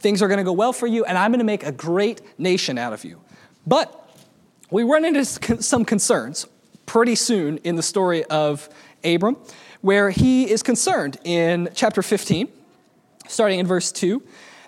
things 0.00 0.22
are 0.22 0.26
going 0.26 0.38
to 0.38 0.42
go 0.42 0.54
well 0.54 0.72
for 0.72 0.86
you, 0.86 1.04
and 1.04 1.18
I'm 1.18 1.32
going 1.32 1.38
to 1.38 1.44
make 1.44 1.64
a 1.64 1.72
great 1.72 2.22
nation 2.40 2.78
out 2.78 2.94
of 2.94 3.04
you. 3.04 3.20
But 3.66 4.08
we 4.70 4.84
run 4.84 5.04
into 5.04 5.26
some 5.26 5.84
concerns 5.84 6.46
pretty 6.86 7.14
soon 7.14 7.58
in 7.58 7.76
the 7.76 7.82
story 7.82 8.24
of 8.24 8.68
Abram, 9.04 9.36
where 9.80 10.10
he 10.10 10.50
is 10.50 10.62
concerned 10.62 11.18
in 11.24 11.68
chapter 11.74 12.02
15, 12.02 12.48
starting 13.28 13.58
in 13.58 13.66
verse 13.66 13.92
2, 13.92 14.22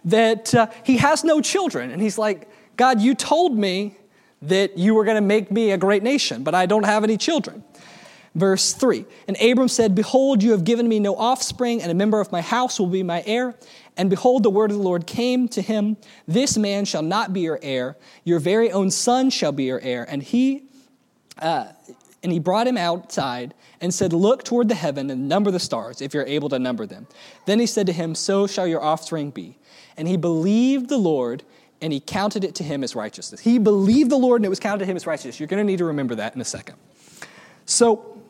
that 0.04 0.54
uh, 0.54 0.68
he 0.84 0.98
has 0.98 1.24
no 1.24 1.40
children. 1.40 1.90
And 1.90 2.00
he's 2.00 2.18
like, 2.18 2.48
God, 2.76 3.00
you 3.00 3.14
told 3.14 3.56
me 3.56 3.96
that 4.42 4.76
you 4.76 4.94
were 4.94 5.04
going 5.04 5.16
to 5.16 5.22
make 5.22 5.50
me 5.50 5.70
a 5.70 5.78
great 5.78 6.02
nation, 6.02 6.44
but 6.44 6.54
I 6.54 6.66
don't 6.66 6.84
have 6.84 7.04
any 7.04 7.16
children. 7.16 7.64
Verse 8.34 8.74
3 8.74 9.06
And 9.26 9.36
Abram 9.40 9.68
said, 9.68 9.94
Behold, 9.94 10.42
you 10.42 10.50
have 10.50 10.62
given 10.62 10.86
me 10.86 11.00
no 11.00 11.16
offspring, 11.16 11.80
and 11.80 11.90
a 11.90 11.94
member 11.94 12.20
of 12.20 12.30
my 12.30 12.42
house 12.42 12.78
will 12.78 12.86
be 12.86 13.02
my 13.02 13.22
heir. 13.26 13.54
And 13.96 14.10
behold, 14.10 14.42
the 14.42 14.50
word 14.50 14.70
of 14.70 14.76
the 14.76 14.82
Lord 14.82 15.06
came 15.06 15.48
to 15.48 15.62
him 15.62 15.96
This 16.28 16.58
man 16.58 16.84
shall 16.84 17.02
not 17.02 17.32
be 17.32 17.40
your 17.40 17.58
heir, 17.62 17.96
your 18.24 18.38
very 18.38 18.70
own 18.70 18.90
son 18.90 19.30
shall 19.30 19.52
be 19.52 19.64
your 19.64 19.80
heir. 19.80 20.04
And 20.08 20.22
he, 20.22 20.64
uh, 21.40 21.68
and 22.26 22.32
he 22.32 22.40
brought 22.40 22.66
him 22.66 22.76
outside 22.76 23.54
and 23.80 23.94
said, 23.94 24.12
Look 24.12 24.42
toward 24.42 24.68
the 24.68 24.74
heaven 24.74 25.10
and 25.10 25.28
number 25.28 25.52
the 25.52 25.60
stars, 25.60 26.02
if 26.02 26.12
you're 26.12 26.26
able 26.26 26.48
to 26.48 26.58
number 26.58 26.84
them. 26.84 27.06
Then 27.44 27.60
he 27.60 27.66
said 27.66 27.86
to 27.86 27.92
him, 27.92 28.16
So 28.16 28.48
shall 28.48 28.66
your 28.66 28.82
offspring 28.82 29.30
be. 29.30 29.56
And 29.96 30.08
he 30.08 30.16
believed 30.16 30.88
the 30.88 30.96
Lord, 30.96 31.44
and 31.80 31.92
he 31.92 32.00
counted 32.00 32.42
it 32.42 32.56
to 32.56 32.64
him 32.64 32.82
as 32.82 32.96
righteousness. 32.96 33.40
He 33.40 33.60
believed 33.60 34.10
the 34.10 34.16
Lord, 34.16 34.40
and 34.40 34.44
it 34.44 34.48
was 34.48 34.58
counted 34.58 34.80
to 34.80 34.86
him 34.86 34.96
as 34.96 35.06
righteousness. 35.06 35.38
You're 35.38 35.46
going 35.46 35.64
to 35.64 35.70
need 35.70 35.78
to 35.78 35.84
remember 35.84 36.16
that 36.16 36.34
in 36.34 36.40
a 36.40 36.44
second. 36.44 36.74
So, 37.64 38.20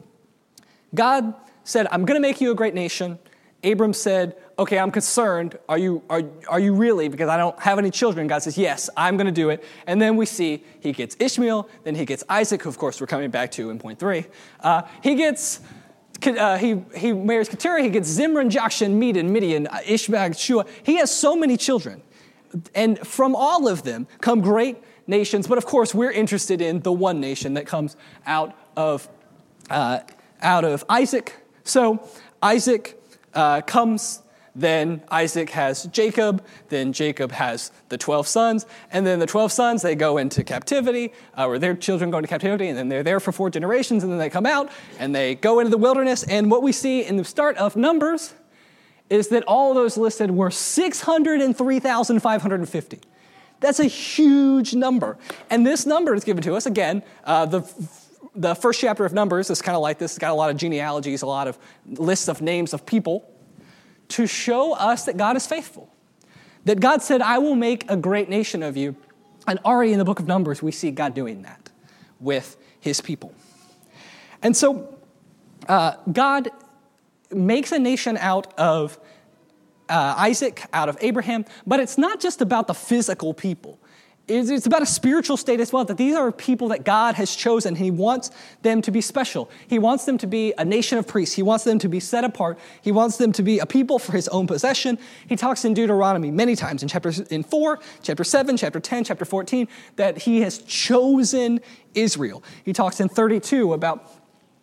God 0.95 1.33
said, 1.65 1.87
I'm 1.91 2.05
going 2.05 2.21
to 2.21 2.29
make 2.29 2.39
you 2.39 2.51
a 2.51 2.55
great 2.55 2.75
nation. 2.75 3.19
Abram 3.65 3.93
said, 3.93 4.37
okay, 4.59 4.79
I'm 4.79 4.91
concerned. 4.91 5.59
Are 5.69 5.79
you, 5.79 6.03
are, 6.09 6.23
are 6.49 6.61
you 6.61 6.75
really? 6.75 7.09
Because 7.09 7.29
I 7.29 7.37
don't 7.37 7.59
have 7.59 7.79
any 7.79 7.91
children. 7.91 8.27
God 8.27 8.43
says, 8.43 8.57
yes, 8.57 8.89
I'm 8.97 9.17
going 9.17 9.27
to 9.27 9.33
do 9.33 9.51
it. 9.51 9.65
And 9.87 10.01
then 10.01 10.17
we 10.17 10.27
see 10.27 10.63
he 10.81 10.93
gets 10.93 11.17
Ishmael, 11.19 11.69
then 11.85 11.95
he 11.95 12.05
gets 12.05 12.23
Isaac, 12.29 12.63
who 12.63 12.69
of 12.69 12.79
course 12.79 13.01
we're 13.01 13.07
coming 13.07 13.31
back 13.31 13.51
to 13.53 13.71
in 13.71 13.79
point 13.79 13.99
three. 13.99 14.27
Uh, 14.61 14.83
he 15.03 15.15
gets, 15.15 15.61
uh, 16.25 16.59
he, 16.59 16.83
he 16.95 17.13
marries 17.13 17.49
Keturah, 17.49 17.83
he 17.83 17.91
gets 17.91 18.09
Zimran, 18.17 18.51
Jokshan, 18.51 18.93
Medan, 18.93 19.33
Midian, 19.33 19.69
Ishmael, 19.85 20.33
Shua. 20.33 20.65
He 20.83 20.97
has 20.97 21.11
so 21.11 21.35
many 21.35 21.57
children. 21.57 22.03
And 22.75 22.99
from 23.01 23.35
all 23.35 23.69
of 23.69 23.83
them 23.83 24.07
come 24.21 24.41
great 24.41 24.77
nations. 25.07 25.47
But 25.47 25.59
of 25.59 25.67
course, 25.67 25.95
we're 25.95 26.13
interested 26.13 26.61
in 26.61 26.81
the 26.81 26.93
one 26.93 27.21
nation 27.21 27.55
that 27.55 27.67
comes 27.67 27.97
out 28.27 28.57
of, 28.77 29.09
uh, 29.71 30.01
out 30.41 30.65
of 30.65 30.85
Isaac. 30.89 31.35
So 31.65 32.09
Isaac 32.43 32.96
uh, 33.37 33.61
comes 33.61 34.23
then 34.57 35.03
Isaac 35.11 35.51
has 35.51 35.85
Jacob, 35.85 36.43
then 36.71 36.95
Jacob 36.95 37.31
has 37.33 37.71
the 37.91 37.99
12 37.99 38.27
sons, 38.27 38.65
and 38.91 39.07
then 39.07 39.19
the 39.19 39.27
12 39.27 39.53
sons, 39.53 39.83
they 39.83 39.95
go 39.95 40.17
into 40.17 40.43
captivity, 40.43 41.13
uh, 41.37 41.47
or 41.47 41.59
their 41.59 41.75
children 41.75 42.11
go 42.11 42.17
into 42.17 42.29
captivity, 42.29 42.69
and 42.69 42.79
then 42.79 42.89
they're 42.89 43.03
there 43.03 43.21
for 43.21 43.33
four 43.33 43.51
generations, 43.51 44.03
and 44.03 44.11
then 44.11 44.19
they 44.19 44.31
come 44.31 44.47
out, 44.47 44.71
and 44.99 45.15
they 45.15 45.35
go 45.35 45.61
into 45.61 45.71
the 45.71 45.77
wilderness. 45.77 46.23
And 46.23 46.51
what 46.51 46.63
we 46.63 46.73
see 46.73 47.05
in 47.05 47.19
the 47.19 47.25
start 47.25 47.59
of 47.59 47.77
Numbers 47.77 48.33
is 49.11 49.29
that 49.29 49.45
all 49.45 49.75
those 49.75 49.99
listed 49.99 50.31
were 50.31 50.51
603,550. 50.51 53.01
That's 53.61 53.81
a 53.81 53.85
huge 53.85 54.75
number. 54.75 55.19
And 55.51 55.67
this 55.67 55.85
number 55.87 56.15
is 56.15 56.25
given 56.25 56.43
to 56.45 56.55
us, 56.55 56.65
again, 56.67 57.03
uh, 57.25 57.47
the 57.47 57.61
the 58.37 58.55
first 58.55 58.81
chapter 58.81 59.05
of 59.05 59.13
Numbers 59.13 59.51
is 59.51 59.63
kind 59.63 59.75
of 59.75 59.83
like 59.83 59.99
this. 59.99 60.13
It's 60.13 60.19
got 60.19 60.31
a 60.31 60.35
lot 60.35 60.51
of 60.51 60.57
genealogies, 60.57 61.23
a 61.23 61.27
lot 61.27 61.49
of 61.49 61.59
lists 61.87 62.29
of 62.29 62.43
names 62.43 62.75
of 62.75 62.85
people 62.85 63.29
to 64.09 64.27
show 64.27 64.75
us 64.75 65.07
that 65.07 65.17
God 65.17 65.37
is 65.37 65.47
faithful. 65.47 65.91
That 66.65 66.81
God 66.81 67.03
said, 67.03 67.23
I 67.23 67.39
will 67.39 67.55
make 67.55 67.91
a 67.91 67.97
great 67.97 68.29
nation 68.29 68.63
of 68.63 68.77
you. 68.77 68.97
And 69.47 69.59
already 69.65 69.93
in 69.93 69.99
the 69.99 70.05
book 70.05 70.21
of 70.21 70.27
Numbers, 70.27 70.63
we 70.63 70.73
see 70.73 70.91
God 70.91 71.15
doing 71.15 71.43
that 71.43 71.71
with 72.21 72.57
his 72.81 73.01
people. 73.01 73.33
And 74.43 74.57
so 74.57 74.95
uh, 75.69 75.95
God 76.13 76.51
makes 77.31 77.73
a 77.73 77.79
nation 77.79 78.17
out 78.19 78.53
of 78.59 78.99
uh, 79.89 80.15
Isaac, 80.19 80.65
out 80.73 80.89
of 80.89 80.99
Abraham, 81.01 81.45
but 81.67 81.81
it's 81.81 81.97
not 81.97 82.21
just 82.21 82.41
about 82.41 82.67
the 82.67 82.75
physical 82.75 83.33
people. 83.33 83.79
It's 84.29 84.67
about 84.67 84.83
a 84.83 84.87
spiritual 84.87 85.37
state 85.37 85.61
as 85.61 85.73
well, 85.73 85.85
that 85.85 85.97
these 85.97 86.17
are 86.17 86.33
people 86.33 86.69
that 86.69 86.85
God 86.85 87.15
has 87.15 87.37
chosen. 87.37 87.77
He 87.77 87.93
wants 87.93 88.33
them 88.63 88.83
to 88.83 88.91
be 88.91 89.01
special. 89.01 89.49
He 89.69 89.79
wants 89.79 90.05
them 90.05 90.19
to 90.19 90.27
be 90.27 90.53
a 90.59 90.65
nation 90.65 90.99
of 90.99 91.07
priests. 91.07 91.37
He 91.37 91.43
wants 91.43 91.63
them 91.63 91.79
to 91.79 91.89
be 91.89 92.01
set 92.01 92.25
apart. 92.25 92.59
He 92.83 92.91
wants 92.91 93.19
them 93.19 93.31
to 93.33 93.43
be 93.45 93.61
a 93.61 93.67
people 93.67 94.01
for 94.01 94.13
his 94.13 94.27
own 94.29 94.49
possession. 94.49 94.99
He 95.29 95.37
talks 95.37 95.65
in 95.65 95.75
Deuteronomy 95.75 96.33
many 96.33 96.57
times 96.57 96.83
in 96.83 96.89
chapter 96.89 97.13
in 97.31 97.45
4, 97.45 97.79
chapter 98.03 98.25
7, 98.25 98.57
chapter 98.57 98.81
10, 98.81 99.05
chapter 99.05 99.25
14, 99.25 99.69
that 99.95 100.19
he 100.19 100.41
has 100.41 100.59
chosen 100.59 101.61
Israel. 101.95 102.43
He 102.65 102.73
talks 102.73 102.99
in 102.99 103.09
32 103.09 103.75
about 103.75 104.11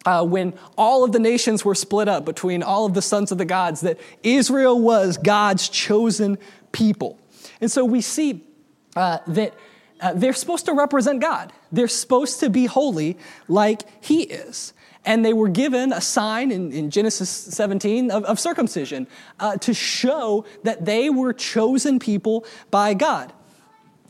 uh, 0.05 0.25
when 0.25 0.53
all 0.77 1.05
of 1.05 1.13
the 1.13 1.19
nations 1.19 1.63
were 1.63 1.75
split 1.75 2.09
up 2.09 2.25
between 2.25 2.63
all 2.63 2.85
of 2.85 2.93
the 2.93 3.01
sons 3.01 3.31
of 3.31 3.37
the 3.37 3.45
gods, 3.45 3.79
that 3.79 3.97
Israel 4.23 4.81
was 4.81 5.17
God's 5.17 5.69
chosen 5.69 6.37
people. 6.73 7.17
And 7.61 7.71
so 7.71 7.85
we 7.85 8.01
see 8.01 8.43
uh, 8.95 9.19
that 9.27 9.53
uh, 10.01 10.13
they're 10.13 10.33
supposed 10.33 10.65
to 10.65 10.73
represent 10.73 11.21
God. 11.21 11.53
They're 11.71 11.87
supposed 11.87 12.39
to 12.41 12.49
be 12.49 12.65
holy 12.65 13.17
like 13.47 13.83
He 14.03 14.23
is. 14.23 14.73
And 15.05 15.23
they 15.25 15.33
were 15.33 15.49
given 15.49 15.91
a 15.91 16.01
sign 16.01 16.51
in, 16.51 16.71
in 16.71 16.89
Genesis 16.89 17.29
17 17.29 18.09
of, 18.09 18.23
of 18.23 18.39
circumcision 18.39 19.07
uh, 19.39 19.57
to 19.57 19.73
show 19.73 20.45
that 20.63 20.85
they 20.85 21.09
were 21.09 21.33
chosen 21.33 21.99
people 21.99 22.45
by 22.71 22.93
God. 22.93 23.33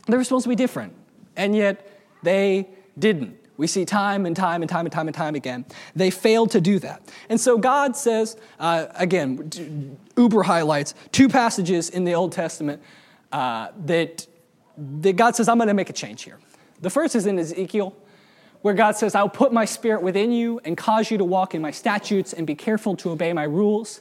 They 0.06 0.16
were 0.16 0.24
supposed 0.24 0.44
to 0.44 0.48
be 0.48 0.54
different, 0.56 0.94
and 1.36 1.56
yet 1.56 1.88
they 2.22 2.68
didn't. 2.98 3.38
We 3.56 3.66
see 3.66 3.84
time 3.84 4.26
and 4.26 4.34
time 4.34 4.62
and 4.62 4.68
time 4.68 4.86
and 4.86 4.92
time 4.92 5.06
and 5.06 5.14
time 5.14 5.34
again. 5.34 5.64
They 5.94 6.10
failed 6.10 6.50
to 6.52 6.60
do 6.60 6.80
that. 6.80 7.02
And 7.28 7.40
so 7.40 7.56
God 7.56 7.96
says, 7.96 8.36
uh, 8.58 8.86
again, 8.96 9.96
Uber 10.16 10.42
highlights 10.42 10.94
two 11.12 11.28
passages 11.28 11.88
in 11.88 12.04
the 12.04 12.14
Old 12.14 12.32
Testament 12.32 12.82
uh, 13.30 13.68
that 13.84 14.26
God 14.76 15.36
says, 15.36 15.48
I'm 15.48 15.58
going 15.58 15.68
to 15.68 15.74
make 15.74 15.90
a 15.90 15.94
change 15.94 16.22
here. 16.22 16.38
The 16.80 16.90
first 16.90 17.14
is 17.14 17.26
in 17.26 17.38
Ezekiel, 17.38 17.94
where 18.62 18.74
God 18.74 18.96
says, 18.96 19.14
I'll 19.14 19.28
put 19.28 19.52
my 19.52 19.64
spirit 19.64 20.02
within 20.02 20.32
you 20.32 20.60
and 20.64 20.76
cause 20.76 21.10
you 21.10 21.18
to 21.18 21.24
walk 21.24 21.54
in 21.54 21.62
my 21.62 21.70
statutes 21.70 22.32
and 22.32 22.46
be 22.46 22.54
careful 22.54 22.96
to 22.96 23.10
obey 23.10 23.32
my 23.32 23.44
rules. 23.44 24.00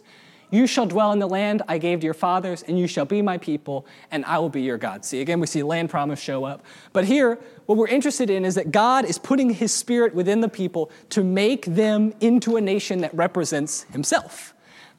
You 0.52 0.68
shall 0.68 0.86
dwell 0.86 1.12
in 1.12 1.20
the 1.20 1.28
land 1.28 1.64
I 1.68 1.80
gave 1.80 2.02
to 2.02 2.06
your 2.06 2.14
fathers, 2.14 2.62
and 2.64 2.78
you 2.78 2.88
shall 2.88 3.06
be 3.06 3.22
my 3.22 3.40
people, 3.40 3.88
and 4.12 4.24
I 4.26 4.38
will 4.38 4.50
be 4.50 4.62
your 4.62 4.78
God. 4.78 5.04
See, 5.04 5.20
again, 5.20 5.40
we 5.40 5.48
see 5.48 5.64
land 5.64 5.90
promise 5.90 6.20
show 6.20 6.44
up. 6.44 6.64
But 6.92 7.06
here, 7.06 7.40
what 7.66 7.78
we're 7.78 7.88
interested 7.88 8.30
in 8.30 8.46
is 8.46 8.56
that 8.56 8.72
God 8.72 9.06
is 9.06 9.18
putting 9.18 9.50
his 9.50 9.74
spirit 9.74 10.14
within 10.14 10.42
the 10.42 10.50
people 10.50 10.92
to 11.10 11.24
make 11.24 11.66
them 11.66 12.14
into 12.22 12.56
a 12.56 12.62
nation 12.62 13.02
that 13.02 13.14
represents 13.16 13.84
himself 13.92 14.54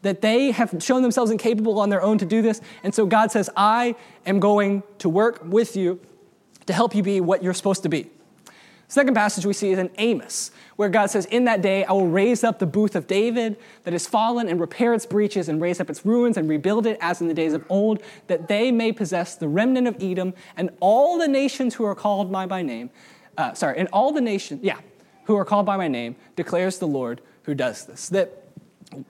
that 0.05 0.21
they 0.21 0.51
have 0.51 0.75
shown 0.81 1.03
themselves 1.03 1.31
incapable 1.31 1.81
on 1.81 1.89
their 1.89 2.03
own 2.03 2.19
to 2.19 2.27
do 2.27 2.43
this. 2.43 2.61
And 2.83 2.95
so 2.95 3.07
God 3.07 3.33
says, 3.33 3.49
I 3.57 3.97
am 4.27 4.39
going 4.39 4.83
to 4.99 5.09
work 5.09 5.41
with 5.43 5.77
you 5.77 5.99
to 6.67 6.73
help 6.73 6.95
you 6.95 7.03
be 7.03 7.21
what 7.21 7.43
you're 7.43 7.55
supposed 7.55 7.83
to 7.83 7.89
be. 7.89 8.11
Second 8.87 9.15
passage 9.15 9.47
we 9.47 9.55
see 9.55 9.71
is 9.71 9.79
in 9.79 9.91
Amos, 9.97 10.51
where 10.77 10.91
God 10.91 11.07
says, 11.07 11.25
In 11.27 11.47
that 11.47 11.63
day 11.63 11.85
I 11.85 11.93
will 11.93 12.07
raise 12.07 12.45
up 12.45 12.59
the 12.59 12.67
booth 12.67 12.95
of 12.95 13.07
David 13.07 13.57
that 13.85 13.95
is 13.95 14.07
fallen 14.07 14.47
and 14.47 14.61
repair 14.61 14.93
its 14.93 15.07
breaches 15.07 15.49
and 15.49 15.59
raise 15.59 15.81
up 15.81 15.89
its 15.89 16.05
ruins 16.05 16.37
and 16.37 16.51
rebuild 16.51 16.87
it 16.87 16.99
as 17.01 17.23
in 17.23 17.27
the 17.27 17.35
days 17.35 17.55
of 17.55 17.65
old, 17.71 18.03
that 18.27 18.47
they 18.47 18.71
may 18.71 18.93
possess 18.93 19.37
the 19.37 19.49
remnant 19.49 19.89
of 19.89 19.97
Edom 20.03 20.35
and 20.55 20.69
all 20.81 21.19
the 21.19 21.27
nations 21.27 21.75
who 21.75 21.85
are 21.85 21.95
called 21.95 22.31
by 22.31 22.45
my 22.45 22.61
name. 22.61 22.91
Uh, 23.39 23.55
sorry, 23.55 23.79
and 23.79 23.89
all 23.91 24.13
the 24.13 24.21
nations, 24.21 24.61
yeah, 24.63 24.79
who 25.25 25.37
are 25.37 25.47
called 25.47 25.65
by 25.65 25.79
my 25.79 25.89
name, 25.89 26.15
declares 26.37 26.79
the 26.79 26.87
Lord 26.87 27.23
who 27.45 27.55
does 27.55 27.87
this. 27.87 28.11
That 28.11 28.44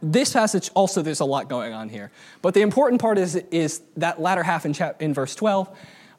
this 0.02 0.32
passage 0.32 0.70
also 0.74 1.02
there's 1.02 1.20
a 1.20 1.24
lot 1.24 1.48
going 1.48 1.72
on 1.72 1.88
here. 1.88 2.10
But 2.42 2.54
the 2.54 2.62
important 2.62 3.00
part 3.00 3.18
is, 3.18 3.36
is 3.50 3.82
that 3.96 4.20
latter 4.20 4.42
half 4.42 4.64
in, 4.66 4.72
chap- 4.72 5.02
in 5.02 5.14
verse 5.14 5.34
12 5.34 5.68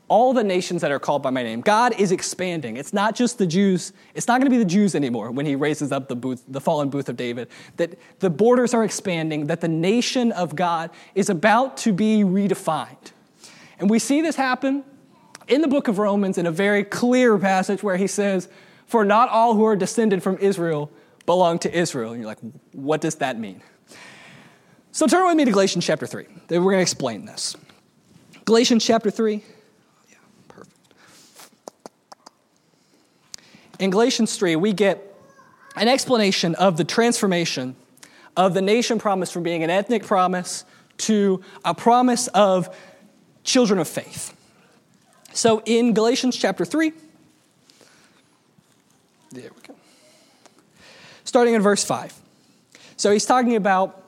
all 0.07 0.33
the 0.33 0.43
nations 0.43 0.81
that 0.81 0.91
are 0.91 0.99
called 0.99 1.23
by 1.23 1.29
my 1.29 1.41
name 1.41 1.61
god 1.61 1.99
is 1.99 2.11
expanding. 2.11 2.77
It's 2.77 2.93
not 2.93 3.15
just 3.15 3.37
the 3.37 3.47
jews 3.47 3.93
it's 4.13 4.27
not 4.27 4.39
going 4.39 4.51
to 4.51 4.55
be 4.55 4.61
the 4.61 4.69
jews 4.69 4.95
anymore 4.95 5.31
when 5.31 5.45
he 5.45 5.55
raises 5.55 5.91
up 5.91 6.07
the 6.07 6.15
booth 6.15 6.43
the 6.47 6.61
fallen 6.61 6.89
booth 6.89 7.09
of 7.09 7.17
david 7.17 7.47
that 7.77 7.97
the 8.19 8.29
borders 8.29 8.73
are 8.73 8.83
expanding 8.83 9.47
that 9.47 9.61
the 9.61 9.67
nation 9.67 10.31
of 10.31 10.55
god 10.55 10.91
is 11.15 11.29
about 11.29 11.77
to 11.77 11.93
be 11.93 12.23
redefined. 12.23 13.11
And 13.79 13.89
we 13.89 13.99
see 13.99 14.21
this 14.21 14.35
happen 14.35 14.83
in 15.47 15.61
the 15.61 15.67
book 15.67 15.87
of 15.87 15.97
romans 15.97 16.37
in 16.37 16.45
a 16.45 16.51
very 16.51 16.83
clear 16.83 17.37
passage 17.37 17.81
where 17.81 17.97
he 17.97 18.07
says 18.07 18.47
for 18.85 19.03
not 19.03 19.29
all 19.29 19.55
who 19.55 19.65
are 19.65 19.75
descended 19.75 20.21
from 20.21 20.37
israel 20.37 20.91
belong 21.25 21.59
to 21.59 21.77
Israel. 21.77 22.11
And 22.11 22.21
you're 22.21 22.27
like, 22.27 22.39
what 22.71 23.01
does 23.01 23.15
that 23.15 23.39
mean? 23.39 23.61
So 24.91 25.07
turn 25.07 25.25
with 25.25 25.35
me 25.35 25.45
to 25.45 25.51
Galatians 25.51 25.85
chapter 25.85 26.07
3. 26.07 26.25
We're 26.49 26.59
going 26.59 26.77
to 26.77 26.81
explain 26.81 27.25
this. 27.25 27.55
Galatians 28.45 28.85
chapter 28.85 29.09
3. 29.11 29.43
Yeah, 30.09 30.17
perfect. 30.47 30.77
In 33.79 33.89
Galatians 33.89 34.37
3, 34.37 34.55
we 34.55 34.71
get 34.71 35.15
an 35.75 35.87
explanation 35.87 36.55
of 36.55 36.77
the 36.77 36.83
transformation 36.83 37.75
of 38.37 38.53
the 38.53 38.61
nation 38.61 38.99
promise 38.99 39.31
from 39.31 39.43
being 39.43 39.63
an 39.63 39.69
ethnic 39.69 40.03
promise 40.03 40.65
to 40.97 41.41
a 41.63 41.73
promise 41.73 42.27
of 42.27 42.73
children 43.43 43.79
of 43.79 43.87
faith. 43.87 44.33
So 45.33 45.61
in 45.65 45.93
Galatians 45.93 46.37
chapter 46.37 46.63
3, 46.63 46.93
there 49.31 49.49
we 49.53 49.61
go 49.64 49.64
starting 51.35 51.53
in 51.53 51.61
verse 51.61 51.83
5. 51.83 52.13
So 52.95 53.11
he's 53.11 53.25
talking 53.25 53.57
about 53.57 54.01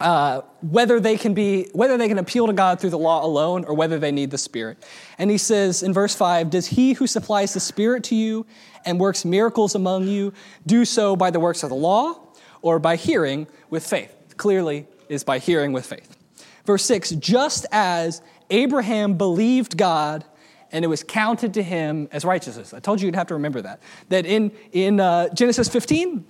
uh, 0.00 0.42
whether 0.60 1.00
they 1.00 1.16
can 1.16 1.34
be 1.34 1.68
whether 1.72 1.96
they 1.98 2.06
can 2.06 2.18
appeal 2.18 2.46
to 2.46 2.52
God 2.52 2.78
through 2.78 2.90
the 2.90 2.98
law 2.98 3.26
alone 3.26 3.64
or 3.64 3.74
whether 3.74 3.98
they 3.98 4.12
need 4.12 4.30
the 4.30 4.38
Spirit. 4.38 4.78
And 5.18 5.32
he 5.32 5.36
says 5.36 5.82
in 5.82 5.92
verse 5.92 6.14
5, 6.14 6.50
Does 6.50 6.68
he 6.68 6.92
who 6.92 7.08
supplies 7.08 7.54
the 7.54 7.58
Spirit 7.58 8.04
to 8.04 8.14
you 8.14 8.46
and 8.84 9.00
works 9.00 9.24
miracles 9.24 9.74
among 9.74 10.06
you 10.06 10.32
do 10.64 10.84
so 10.84 11.16
by 11.16 11.32
the 11.32 11.40
works 11.40 11.64
of 11.64 11.70
the 11.70 11.74
law 11.74 12.20
or 12.62 12.78
by 12.78 12.94
hearing 12.94 13.48
with 13.68 13.84
faith? 13.84 14.14
Clearly 14.36 14.86
is 15.08 15.24
by 15.24 15.40
hearing 15.40 15.72
with 15.72 15.84
faith. 15.84 16.16
Verse 16.64 16.84
6, 16.84 17.10
just 17.18 17.66
as 17.72 18.22
Abraham 18.50 19.14
believed 19.14 19.76
God 19.76 20.24
and 20.70 20.84
it 20.84 20.88
was 20.88 21.02
counted 21.02 21.54
to 21.54 21.64
him 21.64 22.08
as 22.12 22.24
righteousness. 22.24 22.72
I 22.72 22.78
told 22.78 23.00
you 23.00 23.06
you'd 23.06 23.16
have 23.16 23.26
to 23.26 23.34
remember 23.34 23.60
that. 23.62 23.80
That 24.10 24.24
in, 24.24 24.52
in 24.70 25.00
uh, 25.00 25.34
Genesis 25.34 25.68
15, 25.68 26.26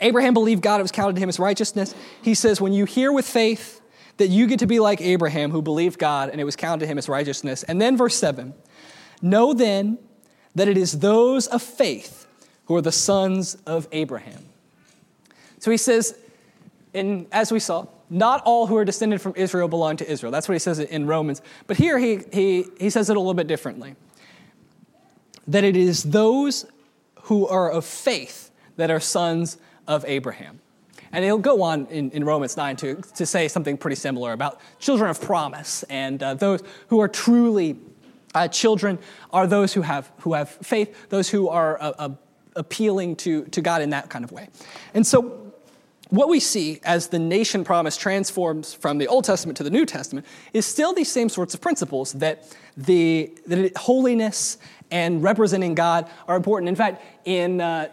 Abraham 0.00 0.34
believed 0.34 0.62
God, 0.62 0.80
it 0.80 0.82
was 0.82 0.92
counted 0.92 1.14
to 1.14 1.20
him 1.20 1.28
as 1.28 1.38
righteousness. 1.38 1.94
He 2.22 2.34
says, 2.34 2.60
when 2.60 2.72
you 2.72 2.84
hear 2.84 3.12
with 3.12 3.26
faith 3.26 3.80
that 4.16 4.28
you 4.28 4.46
get 4.46 4.60
to 4.60 4.66
be 4.66 4.80
like 4.80 5.00
Abraham, 5.00 5.50
who 5.50 5.62
believed 5.62 5.98
God, 5.98 6.30
and 6.30 6.40
it 6.40 6.44
was 6.44 6.56
counted 6.56 6.80
to 6.80 6.86
him 6.86 6.98
as 6.98 7.08
righteousness. 7.08 7.62
And 7.62 7.80
then 7.80 7.96
verse 7.96 8.16
7 8.16 8.54
Know 9.22 9.54
then 9.54 9.98
that 10.54 10.68
it 10.68 10.76
is 10.76 11.00
those 11.00 11.46
of 11.46 11.62
faith 11.62 12.26
who 12.66 12.76
are 12.76 12.80
the 12.80 12.92
sons 12.92 13.56
of 13.66 13.88
Abraham. 13.92 14.44
So 15.58 15.70
he 15.70 15.76
says, 15.76 16.16
and 16.92 17.26
as 17.32 17.50
we 17.50 17.58
saw, 17.58 17.86
not 18.10 18.42
all 18.44 18.66
who 18.66 18.76
are 18.76 18.84
descended 18.84 19.20
from 19.20 19.32
Israel 19.36 19.66
belong 19.66 19.96
to 19.96 20.10
Israel. 20.10 20.30
That's 20.30 20.48
what 20.48 20.54
he 20.54 20.58
says 20.58 20.78
in 20.78 21.06
Romans. 21.06 21.42
But 21.66 21.76
here 21.76 21.98
he, 21.98 22.20
he, 22.32 22.66
he 22.78 22.90
says 22.90 23.10
it 23.10 23.16
a 23.16 23.20
little 23.20 23.34
bit 23.34 23.46
differently 23.46 23.96
that 25.46 25.64
it 25.64 25.76
is 25.76 26.04
those 26.04 26.66
who 27.22 27.46
are 27.46 27.70
of 27.70 27.84
faith 27.84 28.50
that 28.76 28.90
are 28.90 29.00
sons 29.00 29.58
of 29.86 30.04
Abraham. 30.06 30.60
And 31.12 31.24
he'll 31.24 31.38
go 31.38 31.62
on 31.62 31.86
in, 31.86 32.10
in 32.10 32.24
Romans 32.24 32.56
9 32.56 32.76
to, 32.76 32.94
to 33.14 33.24
say 33.24 33.46
something 33.46 33.76
pretty 33.76 33.96
similar 33.96 34.32
about 34.32 34.60
children 34.80 35.10
of 35.10 35.20
promise. 35.20 35.84
And 35.84 36.22
uh, 36.22 36.34
those 36.34 36.60
who 36.88 37.00
are 37.00 37.08
truly 37.08 37.76
uh, 38.34 38.48
children 38.48 38.98
are 39.32 39.46
those 39.46 39.72
who 39.72 39.82
have, 39.82 40.10
who 40.18 40.32
have 40.32 40.48
faith, 40.48 41.08
those 41.10 41.28
who 41.28 41.48
are 41.48 41.80
uh, 41.80 41.92
uh 41.98 42.08
appealing 42.56 43.16
to, 43.16 43.44
to 43.46 43.60
God 43.60 43.82
in 43.82 43.90
that 43.90 44.08
kind 44.08 44.24
of 44.24 44.30
way. 44.30 44.48
And 44.94 45.04
so 45.04 45.52
what 46.10 46.28
we 46.28 46.38
see 46.38 46.80
as 46.84 47.08
the 47.08 47.18
nation 47.18 47.64
promise 47.64 47.96
transforms 47.96 48.72
from 48.72 48.98
the 48.98 49.08
Old 49.08 49.24
Testament 49.24 49.56
to 49.56 49.64
the 49.64 49.70
New 49.70 49.86
Testament 49.86 50.26
is 50.52 50.64
still 50.66 50.92
these 50.92 51.10
same 51.10 51.28
sorts 51.28 51.54
of 51.54 51.60
principles 51.60 52.12
that 52.14 52.54
the 52.76 53.32
that 53.46 53.76
holiness 53.76 54.58
and 54.90 55.22
representing 55.22 55.74
God 55.74 56.08
are 56.28 56.36
important. 56.36 56.68
In 56.68 56.76
fact, 56.76 57.02
in 57.24 57.60
uh, 57.60 57.88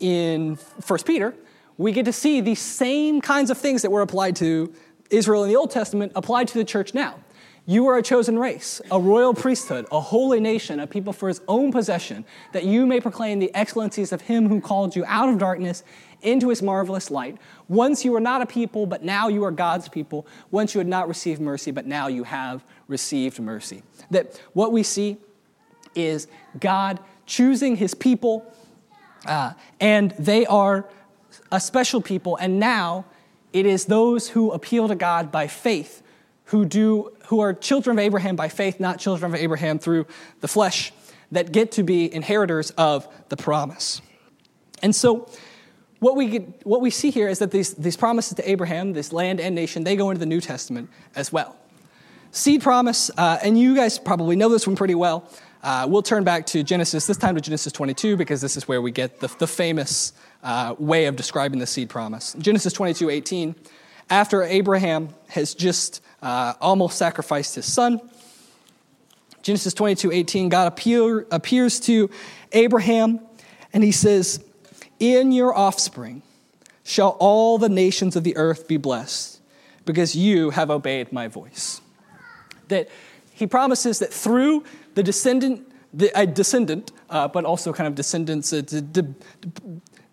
in 0.00 0.56
First 0.56 1.06
Peter, 1.06 1.34
we 1.78 1.92
get 1.92 2.04
to 2.06 2.12
see 2.12 2.40
these 2.40 2.60
same 2.60 3.20
kinds 3.20 3.50
of 3.50 3.58
things 3.58 3.82
that 3.82 3.90
were 3.90 4.02
applied 4.02 4.36
to 4.36 4.72
Israel 5.10 5.44
in 5.44 5.48
the 5.48 5.56
Old 5.56 5.70
Testament 5.70 6.12
applied 6.14 6.48
to 6.48 6.58
the 6.58 6.64
church 6.64 6.94
now. 6.94 7.16
You 7.66 7.86
are 7.88 7.98
a 7.98 8.02
chosen 8.02 8.38
race, 8.38 8.80
a 8.90 8.98
royal 8.98 9.34
priesthood, 9.34 9.86
a 9.92 10.00
holy 10.00 10.40
nation, 10.40 10.80
a 10.80 10.86
people 10.86 11.12
for 11.12 11.28
his 11.28 11.40
own 11.46 11.70
possession, 11.70 12.24
that 12.52 12.64
you 12.64 12.86
may 12.86 13.00
proclaim 13.00 13.38
the 13.38 13.54
excellencies 13.54 14.12
of 14.12 14.22
him 14.22 14.48
who 14.48 14.60
called 14.60 14.96
you 14.96 15.04
out 15.06 15.28
of 15.28 15.38
darkness 15.38 15.84
into 16.22 16.48
his 16.48 16.62
marvelous 16.62 17.10
light. 17.10 17.36
Once 17.68 18.04
you 18.04 18.12
were 18.12 18.20
not 18.20 18.42
a 18.42 18.46
people, 18.46 18.86
but 18.86 19.04
now 19.04 19.28
you 19.28 19.44
are 19.44 19.50
God's 19.50 19.88
people. 19.88 20.26
Once 20.50 20.74
you 20.74 20.78
had 20.78 20.88
not 20.88 21.06
received 21.06 21.40
mercy, 21.40 21.70
but 21.70 21.86
now 21.86 22.08
you 22.08 22.24
have 22.24 22.64
received 22.88 23.38
mercy. 23.38 23.82
That 24.10 24.40
what 24.52 24.72
we 24.72 24.82
see 24.82 25.18
is 25.94 26.28
God 26.58 26.98
choosing 27.26 27.76
his 27.76 27.94
people, 27.94 28.52
uh, 29.26 29.52
and 29.80 30.12
they 30.12 30.46
are 30.46 30.88
a 31.52 31.60
special 31.60 32.00
people, 32.00 32.36
and 32.36 32.58
now 32.58 33.04
it 33.52 33.66
is 33.66 33.86
those 33.86 34.28
who 34.28 34.52
appeal 34.52 34.88
to 34.88 34.94
God 34.94 35.30
by 35.30 35.46
faith 35.46 36.02
who 36.46 36.64
do 36.64 37.12
who 37.26 37.40
are 37.40 37.54
children 37.54 37.96
of 37.96 38.02
Abraham 38.02 38.34
by 38.34 38.48
faith, 38.48 38.80
not 38.80 38.98
children 38.98 39.32
of 39.32 39.40
Abraham 39.40 39.78
through 39.78 40.06
the 40.40 40.48
flesh, 40.48 40.92
that 41.30 41.52
get 41.52 41.72
to 41.72 41.84
be 41.84 42.12
inheritors 42.12 42.70
of 42.72 43.06
the 43.28 43.36
promise. 43.36 44.02
And 44.82 44.94
so 44.94 45.30
what 46.00 46.16
we, 46.16 46.26
get, 46.26 46.66
what 46.66 46.80
we 46.80 46.90
see 46.90 47.10
here 47.10 47.28
is 47.28 47.38
that 47.38 47.50
these, 47.50 47.74
these 47.74 47.96
promises 47.96 48.34
to 48.34 48.50
Abraham, 48.50 48.94
this 48.94 49.12
land 49.12 49.38
and 49.38 49.54
nation, 49.54 49.84
they 49.84 49.96
go 49.96 50.10
into 50.10 50.18
the 50.18 50.26
New 50.26 50.40
Testament 50.40 50.90
as 51.14 51.30
well. 51.30 51.56
Seed 52.32 52.62
promise, 52.62 53.10
uh, 53.16 53.38
and 53.42 53.58
you 53.58 53.76
guys 53.76 53.98
probably 53.98 54.34
know 54.34 54.48
this 54.48 54.66
one 54.66 54.76
pretty 54.76 54.94
well. 54.94 55.28
Uh, 55.62 55.86
we'll 55.88 56.02
turn 56.02 56.24
back 56.24 56.46
to 56.46 56.62
Genesis, 56.62 57.06
this 57.06 57.18
time 57.18 57.34
to 57.34 57.40
Genesis 57.40 57.72
22, 57.72 58.16
because 58.16 58.40
this 58.40 58.56
is 58.56 58.66
where 58.66 58.80
we 58.80 58.90
get 58.90 59.20
the, 59.20 59.28
the 59.38 59.46
famous 59.46 60.14
uh, 60.42 60.74
way 60.78 61.04
of 61.04 61.16
describing 61.16 61.58
the 61.58 61.66
seed 61.66 61.90
promise. 61.90 62.34
Genesis 62.38 62.72
22 62.72 63.10
18, 63.10 63.54
after 64.08 64.42
Abraham 64.42 65.10
has 65.28 65.54
just 65.54 66.02
uh, 66.22 66.54
almost 66.60 66.96
sacrificed 66.96 67.54
his 67.54 67.70
son. 67.70 68.00
Genesis 69.42 69.74
22 69.74 70.12
18, 70.12 70.48
God 70.48 70.66
appear, 70.66 71.26
appears 71.30 71.78
to 71.80 72.08
Abraham 72.52 73.20
and 73.72 73.84
he 73.84 73.92
says, 73.92 74.42
In 74.98 75.30
your 75.30 75.54
offspring 75.54 76.22
shall 76.84 77.16
all 77.20 77.58
the 77.58 77.68
nations 77.68 78.16
of 78.16 78.24
the 78.24 78.36
earth 78.36 78.66
be 78.66 78.78
blessed, 78.78 79.40
because 79.84 80.16
you 80.16 80.50
have 80.50 80.70
obeyed 80.70 81.12
my 81.12 81.28
voice. 81.28 81.82
That 82.68 82.88
he 83.32 83.46
promises 83.46 84.00
that 84.00 84.12
through 84.12 84.64
the 85.00 85.04
descendant, 85.04 85.66
the, 85.94 86.10
a 86.14 86.26
descendant, 86.26 86.92
uh, 87.08 87.26
but 87.26 87.46
also 87.46 87.72
kind 87.72 87.88
of 87.88 87.94
descendants, 87.94 88.52
uh, 88.52 88.60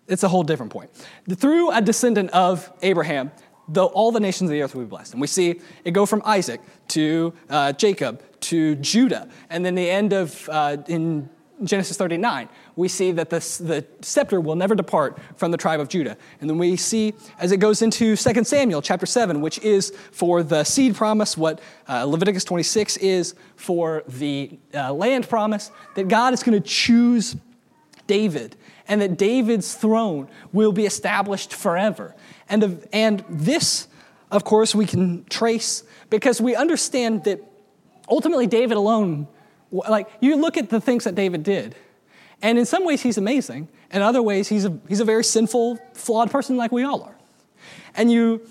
it's 0.08 0.22
a 0.22 0.28
whole 0.28 0.42
different 0.42 0.72
point. 0.72 0.88
Through 1.28 1.70
a 1.72 1.82
descendant 1.82 2.30
of 2.30 2.72
Abraham, 2.80 3.30
the, 3.68 3.84
all 3.84 4.12
the 4.12 4.20
nations 4.20 4.48
of 4.48 4.54
the 4.54 4.62
earth 4.62 4.74
will 4.74 4.84
be 4.84 4.88
blessed. 4.88 5.12
And 5.12 5.20
we 5.20 5.26
see 5.26 5.60
it 5.84 5.90
go 5.90 6.06
from 6.06 6.22
Isaac 6.24 6.62
to 6.88 7.34
uh, 7.50 7.74
Jacob 7.74 8.22
to 8.40 8.76
Judah. 8.76 9.28
And 9.50 9.62
then 9.62 9.74
the 9.74 9.90
end 9.90 10.14
of, 10.14 10.48
uh, 10.48 10.78
in 10.86 11.28
Genesis 11.62 11.98
39, 11.98 12.48
we 12.78 12.86
see 12.86 13.10
that 13.10 13.28
the, 13.28 13.40
the 13.60 13.84
scepter 14.02 14.40
will 14.40 14.54
never 14.54 14.76
depart 14.76 15.18
from 15.34 15.50
the 15.50 15.56
tribe 15.56 15.80
of 15.80 15.88
Judah. 15.88 16.16
And 16.40 16.48
then 16.48 16.58
we 16.58 16.76
see 16.76 17.12
as 17.40 17.50
it 17.50 17.56
goes 17.56 17.82
into 17.82 18.14
2 18.14 18.44
Samuel 18.44 18.80
chapter 18.80 19.04
7, 19.04 19.40
which 19.40 19.58
is 19.58 19.90
for 20.12 20.44
the 20.44 20.62
seed 20.62 20.94
promise, 20.94 21.36
what 21.36 21.60
uh, 21.88 22.04
Leviticus 22.04 22.44
26 22.44 22.96
is 22.98 23.34
for 23.56 24.04
the 24.06 24.56
uh, 24.72 24.92
land 24.92 25.28
promise, 25.28 25.72
that 25.96 26.06
God 26.06 26.32
is 26.32 26.44
going 26.44 26.60
to 26.60 26.66
choose 26.66 27.34
David 28.06 28.54
and 28.86 29.02
that 29.02 29.18
David's 29.18 29.74
throne 29.74 30.28
will 30.52 30.70
be 30.70 30.86
established 30.86 31.52
forever. 31.52 32.14
And, 32.48 32.86
and 32.92 33.24
this, 33.28 33.88
of 34.30 34.44
course, 34.44 34.72
we 34.72 34.86
can 34.86 35.24
trace 35.24 35.82
because 36.10 36.40
we 36.40 36.54
understand 36.54 37.24
that 37.24 37.40
ultimately 38.08 38.46
David 38.46 38.76
alone, 38.76 39.26
like, 39.72 40.08
you 40.20 40.36
look 40.36 40.56
at 40.56 40.70
the 40.70 40.80
things 40.80 41.02
that 41.04 41.16
David 41.16 41.42
did, 41.42 41.74
and 42.42 42.58
in 42.58 42.66
some 42.66 42.84
ways 42.84 43.02
he's 43.02 43.18
amazing, 43.18 43.68
and 43.90 44.02
other 44.02 44.22
ways 44.22 44.48
he's 44.48 44.64
a, 44.64 44.78
he's 44.88 45.00
a 45.00 45.04
very 45.04 45.24
sinful, 45.24 45.78
flawed 45.94 46.30
person 46.30 46.56
like 46.56 46.72
we 46.72 46.82
all 46.84 47.02
are. 47.02 47.16
And 47.94 48.10
you 48.12 48.46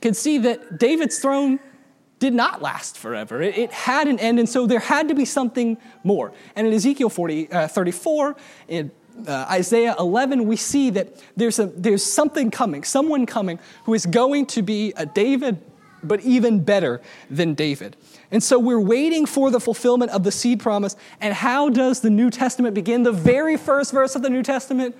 can 0.00 0.14
see 0.14 0.38
that 0.38 0.78
David's 0.78 1.18
throne 1.18 1.58
did 2.18 2.34
not 2.34 2.62
last 2.62 2.96
forever. 2.96 3.42
It, 3.42 3.56
it, 3.58 3.72
had 3.72 4.08
an 4.08 4.18
end, 4.18 4.38
and 4.38 4.48
so 4.48 4.66
there 4.66 4.80
had 4.80 5.08
to 5.08 5.14
be 5.14 5.24
something 5.24 5.76
more. 6.02 6.32
And 6.54 6.66
in 6.66 6.72
Ezekiel 6.72 7.10
40, 7.10 7.52
uh, 7.52 7.68
34, 7.68 8.36
in 8.68 8.90
uh, 9.26 9.46
Isaiah 9.50 9.94
11, 9.98 10.46
we 10.46 10.56
see 10.56 10.90
that 10.90 11.22
there's, 11.36 11.58
a, 11.58 11.66
there's 11.66 12.04
something 12.04 12.50
coming, 12.50 12.84
someone 12.84 13.26
coming 13.26 13.58
who 13.84 13.94
is 13.94 14.06
going 14.06 14.46
to 14.46 14.62
be 14.62 14.92
a 14.96 15.06
David, 15.06 15.58
but 16.02 16.20
even 16.20 16.62
better 16.62 17.00
than 17.30 17.54
David. 17.54 17.96
And 18.30 18.42
so 18.42 18.58
we're 18.58 18.80
waiting 18.80 19.26
for 19.26 19.50
the 19.50 19.60
fulfillment 19.60 20.10
of 20.10 20.24
the 20.24 20.32
seed 20.32 20.60
promise. 20.60 20.96
And 21.20 21.32
how 21.32 21.68
does 21.68 22.00
the 22.00 22.10
New 22.10 22.30
Testament 22.30 22.74
begin? 22.74 23.02
The 23.02 23.12
very 23.12 23.56
first 23.56 23.92
verse 23.92 24.16
of 24.16 24.22
the 24.22 24.30
New 24.30 24.42
Testament, 24.42 24.96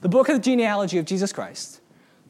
the 0.00 0.08
book 0.08 0.28
of 0.28 0.36
the 0.36 0.42
genealogy 0.42 0.98
of 0.98 1.04
Jesus 1.04 1.32
Christ, 1.32 1.80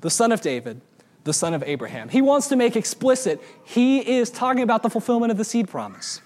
the 0.01 0.11
son 0.11 0.33
of 0.33 0.41
David, 0.41 0.81
the 1.25 1.33
son 1.33 1.55
of 1.55 1.63
Abraham. 1.63 2.09
He 2.09 2.21
wants 2.21 2.49
to 2.49 2.57
make 2.57 2.77
explicit, 2.77 3.41
he 3.65 3.99
is 3.99 4.31
talking 4.31 4.63
about 4.63 4.83
the 4.83 4.91
fulfillment 4.91 5.31
of 5.31 5.39
the 5.39 5.45
seed 5.45 5.69
promise. 5.69 6.21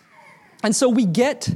And 0.62 0.74
so 0.74 0.88
we 0.88 1.04
get 1.04 1.48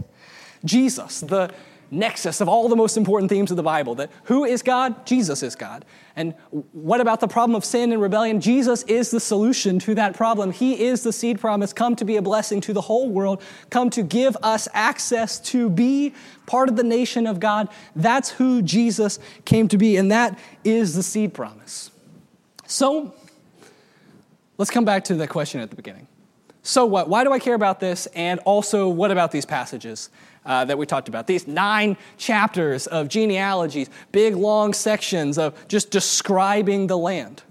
Jesus, 0.65 1.21
the 1.21 1.53
nexus 1.91 2.41
of 2.41 2.49
all 2.49 2.69
the 2.69 2.77
most 2.77 2.97
important 2.97 3.29
themes 3.31 3.51
of 3.51 3.57
the 3.57 3.63
Bible 3.63 3.95
that 3.97 4.11
who 4.25 4.45
is 4.45 4.63
God? 4.63 5.05
Jesus 5.07 5.43
is 5.43 5.57
God. 5.57 5.85
And 6.17 6.35
what 6.73 7.01
about 7.01 7.21
the 7.21 7.29
problem 7.29 7.55
of 7.55 7.65
sin 7.65 7.93
and 7.93 8.01
rebellion? 8.01 8.41
Jesus 8.41 8.83
is 8.85 9.11
the 9.11 9.21
solution 9.21 9.79
to 9.81 9.95
that 9.95 10.15
problem. 10.15 10.53
He 10.53 10.85
is 10.85 11.03
the 11.03 11.13
seed 11.13 11.41
promise, 11.41 11.73
come 11.73 11.97
to 11.97 12.05
be 12.05 12.17
a 12.17 12.23
blessing 12.23 12.61
to 12.63 12.73
the 12.73 12.81
whole 12.81 13.09
world, 13.09 13.43
come 13.71 13.91
to 13.91 14.03
give 14.03 14.37
us 14.43 14.69
access 14.73 15.41
to 15.41 15.69
be 15.69 16.15
part 16.47 16.69
of 16.69 16.77
the 16.77 16.85
nation 16.85 17.27
of 17.27 17.41
God. 17.41 17.69
That's 17.97 18.31
who 18.31 18.63
Jesus 18.63 19.19
came 19.45 19.69
to 19.69 19.79
be, 19.79 19.97
and 19.97 20.11
that 20.11 20.39
is 20.65 20.95
the 20.95 21.03
seed 21.03 21.35
promise. 21.35 21.91
So, 22.67 23.15
let's 24.59 24.71
come 24.71 24.85
back 24.85 25.05
to 25.05 25.15
the 25.15 25.27
question 25.27 25.61
at 25.61 25.71
the 25.71 25.77
beginning. 25.77 26.07
So 26.63 26.85
what? 26.85 27.09
Why 27.09 27.25
do 27.25 27.33
I 27.33 27.39
care 27.39 27.55
about 27.55 27.81
this? 27.81 28.07
And 28.15 28.39
also, 28.41 28.89
what 28.89 29.11
about 29.11 29.33
these 29.33 29.47
passages? 29.47 30.11
Uh, 30.45 30.65
that 30.65 30.79
we 30.79 30.87
talked 30.87 31.09
about. 31.09 31.27
These 31.27 31.47
nine 31.47 31.97
chapters 32.17 32.87
of 32.87 33.09
genealogies, 33.09 33.91
big 34.13 34.35
long 34.35 34.73
sections 34.73 35.39
of 35.39 35.69
just 35.69 35.91
describing 35.91 36.87
the 36.87 36.97
land. 36.97 37.43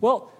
Well, 0.00 0.32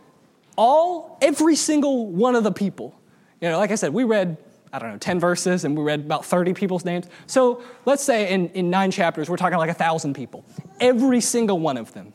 all, 0.56 1.18
every 1.20 1.56
single 1.56 2.06
one 2.06 2.34
of 2.34 2.44
the 2.44 2.52
people, 2.52 2.98
you 3.40 3.48
know, 3.48 3.58
like 3.58 3.70
I 3.70 3.74
said, 3.74 3.92
we 3.92 4.04
read, 4.04 4.36
I 4.72 4.78
don't 4.78 4.92
know, 4.92 4.98
10 4.98 5.20
verses 5.20 5.64
and 5.64 5.76
we 5.76 5.82
read 5.82 6.00
about 6.00 6.24
30 6.24 6.54
people's 6.54 6.84
names. 6.84 7.06
So 7.26 7.62
let's 7.84 8.02
say 8.02 8.30
in, 8.32 8.48
in 8.50 8.70
nine 8.70 8.90
chapters, 8.90 9.28
we're 9.28 9.36
talking 9.36 9.58
like 9.58 9.70
a 9.70 9.74
thousand 9.74 10.14
people. 10.14 10.44
Every 10.80 11.20
single 11.20 11.58
one 11.58 11.76
of 11.76 11.92
them 11.92 12.12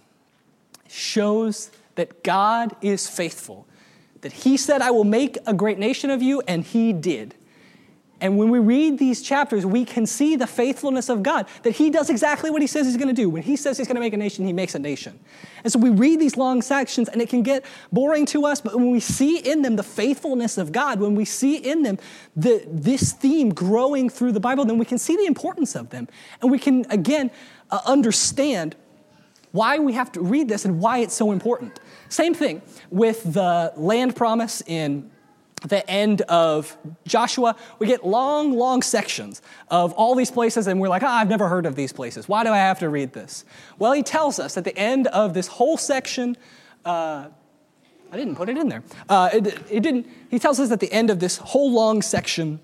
shows 0.88 1.72
that 1.96 2.24
God 2.24 2.76
is 2.82 3.08
faithful, 3.10 3.67
that 4.22 4.34
He 4.34 4.58
said, 4.58 4.82
I 4.82 4.91
will 4.91 5.04
make 5.04 5.38
a 5.46 5.54
great 5.54 5.78
nation 5.78 6.10
of 6.10 6.22
you, 6.22 6.41
and 6.48 6.63
He 6.63 6.94
did. 6.94 7.36
And 8.22 8.38
when 8.38 8.50
we 8.50 8.60
read 8.60 9.00
these 9.00 9.22
chapters, 9.24 9.66
we 9.66 9.84
can 9.84 10.06
see 10.06 10.36
the 10.36 10.46
faithfulness 10.46 11.10
of 11.10 11.24
God, 11.24 11.48
that 11.64 11.72
He 11.72 11.90
does 11.90 12.10
exactly 12.10 12.52
what 12.52 12.62
He 12.62 12.68
says 12.68 12.86
He's 12.86 12.96
going 12.96 13.08
to 13.08 13.14
do. 13.14 13.30
When 13.30 13.42
He 13.42 13.56
says 13.56 13.78
He's 13.78 13.88
going 13.88 13.96
to 13.96 14.02
make 14.02 14.14
a 14.14 14.18
nation, 14.18 14.46
He 14.46 14.54
makes 14.54 14.76
a 14.76 14.80
nation. 14.80 15.20
And 15.64 15.74
so 15.74 15.80
we 15.80 15.90
read 15.90 16.20
these 16.20 16.38
long 16.38 16.62
sections, 16.62 17.10
and 17.10 17.22
it 17.22 17.30
can 17.30 17.42
get 17.42 17.66
boring 17.92 18.28
to 18.28 18.46
us, 18.46 18.62
but 18.62 18.76
when 18.76 18.92
we 18.92 19.00
see 19.00 19.40
in 19.40 19.64
them 19.64 19.76
the 19.76 19.84
faithfulness 19.84 20.60
of 20.60 20.72
God, 20.72 21.00
when 21.00 21.16
we 21.16 21.26
see 21.26 21.58
in 21.58 21.82
them 21.82 21.98
the, 22.36 22.64
this 22.68 23.12
theme 23.12 23.50
growing 23.50 24.08
through 24.08 24.34
the 24.34 24.40
Bible, 24.40 24.66
then 24.66 24.78
we 24.78 24.86
can 24.86 25.00
see 25.00 25.18
the 25.18 25.26
importance 25.26 25.76
of 25.76 25.90
them. 25.90 26.08
And 26.42 26.52
we 26.52 26.60
can, 26.60 26.86
again, 26.92 27.32
uh, 27.72 27.80
understand 27.86 28.76
why 29.52 29.80
we 29.80 29.94
have 29.94 30.12
to 30.14 30.22
read 30.22 30.48
this 30.48 30.64
and 30.64 30.80
why 30.80 31.00
it's 31.00 31.16
so 31.16 31.32
important. 31.32 31.80
Same 32.10 32.34
thing 32.34 32.62
with 32.90 33.34
the 33.34 33.74
land 33.76 34.16
promise 34.16 34.62
in 34.66 35.10
the 35.62 35.88
end 35.89 36.21
of 36.24 36.76
Joshua, 37.06 37.56
we 37.80 37.88
get 37.88 38.06
long, 38.06 38.54
long 38.54 38.82
sections 38.82 39.41
of 39.69 39.93
all 39.93 40.15
these 40.15 40.32
places, 40.32 40.67
and 40.67 40.80
we're 40.80 40.89
like, 40.89 41.04
oh, 41.04 41.08
I've 41.08 41.30
never 41.30 41.47
heard 41.47 41.65
of 41.65 41.76
these 41.76 41.93
places. 41.93 42.28
Why 42.28 42.43
do 42.43 42.50
I 42.52 42.58
have 42.58 42.80
to 42.80 42.89
read 42.89 43.13
this? 43.13 43.45
Well, 43.78 43.91
he 43.91 44.04
tells 44.04 44.39
us 44.39 44.58
at 44.58 44.63
the 44.63 44.76
end 44.78 45.08
of 45.08 45.34
this 45.34 45.47
whole 45.47 45.78
section, 45.78 46.36
uh, 46.84 47.28
I 48.12 48.17
didn't 48.17 48.36
put 48.36 48.50
it 48.50 48.58
in 48.58 48.69
there. 48.69 48.84
Uh, 49.08 49.30
it, 49.34 49.47
it, 49.69 49.80
didn't, 49.82 50.08
he 50.30 50.39
tells 50.39 50.60
us 50.60 50.71
at 50.71 50.80
the 50.80 50.91
end 50.91 51.10
of 51.10 51.19
this 51.19 51.38
whole 51.38 51.71
long 51.71 52.02
section 52.02 52.60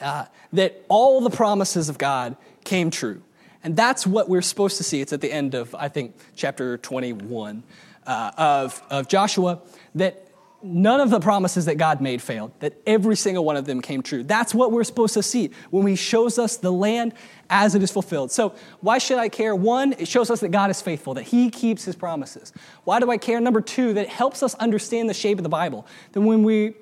uh, 0.00 0.26
that 0.52 0.84
all 0.88 1.20
the 1.20 1.30
promises 1.30 1.88
of 1.88 1.98
God 1.98 2.36
came 2.64 2.90
true. 2.90 3.22
And 3.64 3.76
that's 3.76 4.06
what 4.06 4.28
we're 4.28 4.42
supposed 4.42 4.76
to 4.76 4.84
see. 4.84 5.00
It's 5.00 5.12
at 5.12 5.20
the 5.20 5.32
end 5.32 5.54
of, 5.54 5.74
I 5.74 5.88
think, 5.88 6.14
chapter 6.36 6.76
21. 6.78 7.64
uh, 8.06 8.30
of, 8.36 8.82
of 8.90 9.08
Joshua 9.08 9.60
that 9.94 10.25
none 10.66 11.00
of 11.00 11.10
the 11.10 11.20
promises 11.20 11.64
that 11.66 11.76
God 11.76 12.00
made 12.00 12.20
failed, 12.20 12.52
that 12.60 12.74
every 12.86 13.16
single 13.16 13.44
one 13.44 13.56
of 13.56 13.64
them 13.64 13.80
came 13.80 14.02
true. 14.02 14.22
That's 14.22 14.54
what 14.54 14.72
we're 14.72 14.84
supposed 14.84 15.14
to 15.14 15.22
see 15.22 15.50
when 15.70 15.86
He 15.86 15.96
shows 15.96 16.38
us 16.38 16.56
the 16.56 16.72
land 16.72 17.14
as 17.48 17.74
it 17.74 17.82
is 17.82 17.90
fulfilled. 17.90 18.32
So, 18.32 18.54
why 18.80 18.98
should 18.98 19.18
I 19.18 19.28
care? 19.28 19.54
One, 19.54 19.94
it 19.98 20.08
shows 20.08 20.30
us 20.30 20.40
that 20.40 20.48
God 20.48 20.70
is 20.70 20.82
faithful, 20.82 21.14
that 21.14 21.24
He 21.24 21.50
keeps 21.50 21.84
His 21.84 21.96
promises. 21.96 22.52
Why 22.84 23.00
do 23.00 23.10
I 23.10 23.18
care? 23.18 23.40
Number 23.40 23.60
two, 23.60 23.94
that 23.94 24.02
it 24.02 24.10
helps 24.10 24.42
us 24.42 24.54
understand 24.56 25.08
the 25.08 25.14
shape 25.14 25.38
of 25.38 25.42
the 25.42 25.48
Bible. 25.48 25.86
That 26.12 26.20
when 26.20 26.42
we 26.42 26.74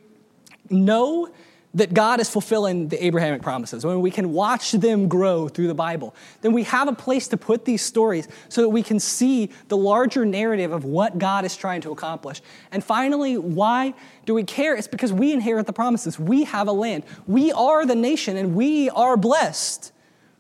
know 0.71 1.29
that 1.75 1.93
God 1.93 2.21
is 2.21 2.31
fulfilling 2.31 2.89
the 2.89 3.05
Abrahamic 3.05 3.43
promises, 3.43 3.85
when 3.85 4.01
we 4.01 4.11
can 4.11 4.33
watch 4.33 4.73
them 4.73 5.09
grow 5.09 5.49
through 5.49 5.67
the 5.67 5.75
Bible, 5.75 6.15
then 6.41 6.53
we 6.53 6.63
have 6.65 6.87
a 6.87 6.93
place 6.93 7.29
to 7.29 7.37
put 7.37 7.65
these 7.65 7.83
stories 7.83 8.29
so 8.49 8.63
that 8.63 8.69
we 8.69 8.83
can 8.83 9.01
see 9.01 9.51
the 9.69 9.77
larger 9.77 10.25
narrative 10.25 10.73
of 10.73 10.85
what 10.85 11.19
God 11.19 11.45
is 11.45 11.57
trying 11.57 11.81
to 11.83 11.91
accomplish. 11.91 12.41
And 12.71 12.83
finally, 12.83 13.37
why 13.37 13.95
do 14.25 14.35
we 14.35 14.45
care? 14.45 14.77
It's 14.77 14.87
because 14.87 15.13
we 15.13 15.33
inherit 15.33 15.67
the 15.67 15.73
promises. 15.73 16.19
We 16.19 16.45
have 16.45 16.69
a 16.69 16.73
land. 16.73 17.05
We 17.27 17.51
are 17.53 17.85
the 17.85 17.97
nation, 17.97 18.37
and 18.37 18.55
we 18.55 18.89
are 18.91 19.17
blessed 19.17 19.93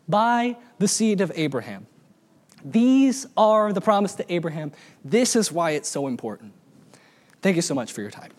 by 0.08 0.56
the 0.78 0.86
seed 0.86 1.20
of 1.20 1.32
Abraham. 1.34 1.86
These 2.64 3.26
are 3.36 3.72
the 3.72 3.80
promise 3.80 4.14
to 4.14 4.32
Abraham. 4.32 4.72
This 5.04 5.36
is 5.36 5.50
why 5.50 5.72
it's 5.72 5.88
so 5.88 6.06
important. 6.06 6.52
Thank 7.42 7.56
you 7.56 7.62
so 7.62 7.74
much 7.74 7.92
for 7.92 8.00
your 8.00 8.10
time. 8.10 8.30